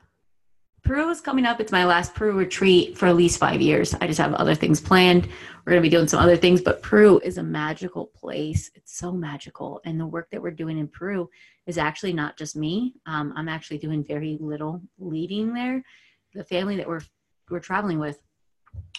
Peru 0.89 1.11
is 1.11 1.21
coming 1.21 1.45
up. 1.45 1.61
It's 1.61 1.71
my 1.71 1.85
last 1.85 2.15
Peru 2.15 2.33
retreat 2.33 2.97
for 2.97 3.05
at 3.09 3.15
least 3.15 3.39
five 3.39 3.61
years. 3.61 3.93
I 4.01 4.07
just 4.07 4.19
have 4.19 4.33
other 4.33 4.55
things 4.55 4.81
planned. 4.81 5.27
We're 5.27 5.73
going 5.73 5.83
to 5.83 5.87
be 5.87 5.95
doing 5.95 6.09
some 6.09 6.19
other 6.19 6.35
things, 6.35 6.63
but 6.63 6.83
Peru 6.83 7.21
is 7.23 7.37
a 7.37 7.43
magical 7.43 8.07
place. 8.07 8.71
It's 8.75 8.97
so 8.97 9.13
magical. 9.13 9.83
And 9.85 10.01
the 10.01 10.07
work 10.07 10.31
that 10.33 10.41
we're 10.41 10.51
doing 10.51 10.79
in 10.79 10.89
Peru 10.89 11.29
is 11.67 11.77
actually 11.77 12.15
not 12.15 12.39
just 12.39 12.57
me. 12.57 12.95
Um, 13.05 13.35
I'm 13.37 13.51
actually 13.51 13.77
doing 13.77 14.03
very 14.03 14.39
little 14.41 14.81
leading 14.99 15.53
there. 15.53 15.85
The 16.33 16.45
family 16.45 16.77
that 16.77 16.89
we're, 16.89 17.03
we're 17.51 17.61
traveling 17.61 17.99
with, 17.99 18.23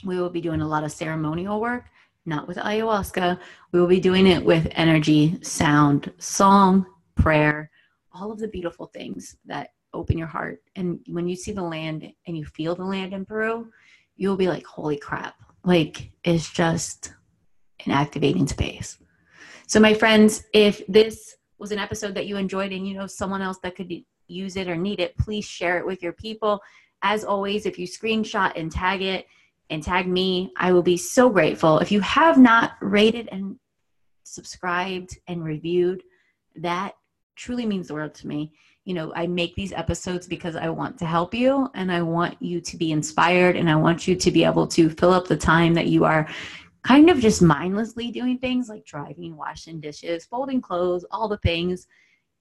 we 0.06 0.20
will 0.20 0.30
be 0.30 0.42
doing 0.42 0.62
a 0.62 0.68
lot 0.68 0.84
of 0.84 0.92
ceremonial 0.92 1.60
work, 1.60 1.86
not 2.24 2.48
with 2.48 2.58
ayahuasca. 2.58 3.40
We 3.72 3.80
will 3.80 3.88
be 3.88 4.00
doing 4.00 4.28
it 4.28 4.46
with 4.46 4.68
energy, 4.74 5.40
sound, 5.42 6.14
song, 6.20 6.86
prayer, 7.16 7.72
all 8.14 8.32
of 8.32 8.38
the 8.38 8.48
beautiful 8.48 8.86
things 8.86 9.38
that 9.48 9.72
open 9.94 10.18
your 10.18 10.28
heart. 10.28 10.62
And 10.76 11.00
when 11.08 11.28
you 11.28 11.36
see 11.36 11.52
the 11.52 11.64
land 11.64 12.12
and 12.28 12.38
you 12.38 12.46
feel 12.46 12.76
the 12.76 12.84
land 12.84 13.14
in 13.14 13.26
Peru, 13.26 13.72
you'll 14.16 14.38
be 14.38 14.48
like, 14.48 14.66
holy 14.66 14.98
crap. 14.98 15.36
Like 15.64 16.12
it's 16.24 16.50
just 16.50 17.14
an 17.86 17.92
activating 17.92 18.48
space. 18.48 18.98
So, 19.68 19.80
my 19.80 19.94
friends, 19.94 20.46
if 20.54 20.86
this 20.88 21.36
was 21.58 21.72
an 21.72 21.80
episode 21.80 22.16
that 22.16 22.26
you 22.26 22.38
enjoyed 22.38 22.72
and 22.72 22.88
you 22.88 22.96
know 22.96 23.08
someone 23.08 23.42
else 23.42 23.60
that 23.60 23.76
could 23.76 23.92
use 24.28 24.56
it 24.56 24.68
or 24.68 24.76
need 24.76 25.00
it, 25.00 25.18
please 25.18 25.46
share 25.46 25.78
it 25.78 25.86
with 25.86 26.02
your 26.02 26.14
people. 26.14 26.62
As 27.02 27.24
always, 27.24 27.66
if 27.66 27.78
you 27.78 27.88
screenshot 27.88 28.54
and 28.56 28.72
tag 28.72 29.02
it 29.02 29.28
and 29.70 29.84
tag 29.84 30.08
me, 30.08 30.52
I 30.58 30.72
will 30.72 30.84
be 30.84 30.98
so 30.98 31.30
grateful. 31.30 31.80
If 31.80 31.92
you 31.92 32.02
have 32.02 32.38
not 32.38 32.74
rated 32.82 33.30
and 33.32 33.58
subscribed 34.24 35.18
and 35.28 35.44
reviewed, 35.44 36.04
that 36.56 36.96
truly 37.36 37.66
means 37.66 37.88
the 37.88 37.94
world 37.94 38.14
to 38.16 38.28
me 38.28 38.54
you 38.90 38.96
know, 38.96 39.14
I 39.16 39.28
make 39.28 39.54
these 39.54 39.72
episodes 39.72 40.26
because 40.26 40.56
I 40.56 40.68
want 40.70 40.98
to 40.98 41.06
help 41.06 41.36
you 41.36 41.70
and 41.76 41.92
I 41.92 42.02
want 42.02 42.42
you 42.42 42.60
to 42.60 42.76
be 42.76 42.92
inspired 42.92 43.56
and 43.56 43.70
I 43.70 43.76
want 43.76 44.08
you 44.08 44.16
to 44.16 44.32
be 44.32 44.44
able 44.44 44.66
to 44.66 44.90
fill 44.90 45.14
up 45.14 45.28
the 45.28 45.38
time 45.38 45.76
that 45.76 45.86
you 45.86 46.06
are 46.06 46.28
kind 46.84 47.08
of 47.12 47.20
just 47.20 47.40
mindlessly 47.40 48.10
doing 48.10 48.40
things 48.40 48.68
like 48.68 48.84
driving, 48.86 49.38
washing 49.38 49.80
dishes, 49.80 50.26
folding 50.26 50.60
clothes, 50.60 51.06
all 51.12 51.28
the 51.28 51.38
things, 51.38 51.86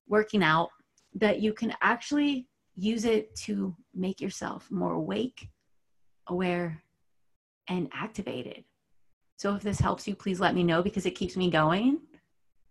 working 0.07 0.43
out, 0.43 0.71
that 1.17 1.41
you 1.41 1.53
can 1.53 1.75
actually 1.83 2.47
use 2.77 3.05
it 3.05 3.37
to 3.37 3.77
make 3.95 4.19
yourself 4.19 4.71
more 4.71 4.95
awake, 4.95 5.51
aware, 6.29 6.83
and 7.69 7.91
activated. 7.93 8.65
So 9.37 9.55
if 9.55 9.63
this 9.63 9.81
helps 9.81 10.09
you, 10.09 10.15
please 10.15 10.41
let 10.41 10.55
me 10.55 10.63
know 10.63 10.83
because 10.83 11.05
it 11.05 11.11
keeps 11.11 11.37
me 11.37 11.51
going. 11.51 11.99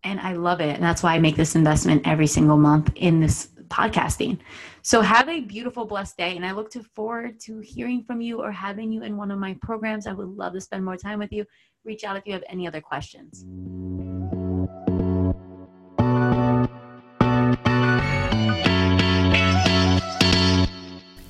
And 0.03 0.19
I 0.19 0.33
love 0.33 0.61
it. 0.61 0.73
And 0.73 0.83
that's 0.83 1.03
why 1.03 1.13
I 1.13 1.19
make 1.19 1.35
this 1.35 1.53
investment 1.53 2.07
every 2.07 2.27
single 2.27 2.57
month 2.57 2.91
in 2.95 3.19
this 3.19 3.49
podcasting. 3.69 4.39
So 4.82 5.01
have 5.01 5.30
a 5.30 5.41
beautiful, 5.41 5.86
blessed 5.86 6.17
day. 6.17 6.36
And 6.36 6.45
I 6.45 6.51
look 6.51 6.71
to 6.71 6.84
forward 6.95 7.39
to 7.41 7.60
hearing 7.60 8.03
from 8.03 8.21
you 8.21 8.41
or 8.41 8.51
having 8.51 8.91
you 8.91 9.03
in 9.03 9.17
one 9.17 9.32
of 9.32 9.39
my 9.39 9.58
programs. 9.62 10.08
I 10.08 10.13
would 10.13 10.27
love 10.27 10.53
to 10.53 10.62
spend 10.62 10.84
more 10.84 10.97
time 10.97 11.19
with 11.19 11.32
you. 11.32 11.45
Reach 11.86 12.03
out 12.03 12.17
if 12.17 12.25
you 12.25 12.34
have 12.34 12.43
any 12.49 12.67
other 12.67 12.82
questions. 12.82 13.45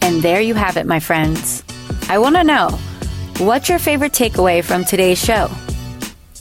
And 0.01 0.21
there 0.23 0.41
you 0.41 0.53
have 0.53 0.77
it, 0.77 0.85
my 0.85 0.99
friends. 0.99 1.63
I 2.09 2.17
want 2.17 2.35
to 2.37 2.43
know 2.43 2.69
what's 3.39 3.69
your 3.69 3.79
favorite 3.79 4.13
takeaway 4.13 4.63
from 4.63 4.85
today's 4.85 5.23
show? 5.23 5.49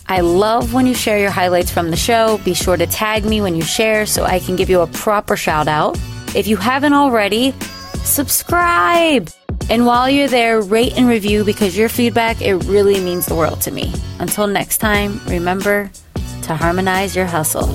I 0.08 0.20
love 0.20 0.72
when 0.72 0.86
you 0.86 0.94
share 0.94 1.18
your 1.18 1.30
highlights 1.30 1.70
from 1.70 1.90
the 1.90 1.96
show. 1.96 2.38
Be 2.44 2.54
sure 2.54 2.76
to 2.76 2.86
tag 2.86 3.24
me 3.24 3.40
when 3.40 3.56
you 3.56 3.62
share 3.62 4.06
so 4.06 4.24
I 4.24 4.38
can 4.38 4.54
give 4.54 4.70
you 4.70 4.80
a 4.80 4.86
proper 4.86 5.36
shout 5.36 5.66
out. 5.66 5.98
If 6.34 6.46
you 6.46 6.56
haven't 6.56 6.92
already, 6.92 7.52
subscribe. 8.04 9.30
And 9.68 9.84
while 9.84 10.08
you're 10.08 10.28
there, 10.28 10.60
rate 10.60 10.96
and 10.96 11.08
review 11.08 11.44
because 11.44 11.76
your 11.76 11.88
feedback, 11.88 12.40
it 12.40 12.54
really 12.66 13.00
means 13.00 13.26
the 13.26 13.34
world 13.34 13.60
to 13.62 13.72
me. 13.72 13.92
Until 14.20 14.46
next 14.46 14.78
time, 14.78 15.20
remember 15.26 15.90
to 16.42 16.54
harmonize 16.54 17.16
your 17.16 17.26
hustle. 17.26 17.66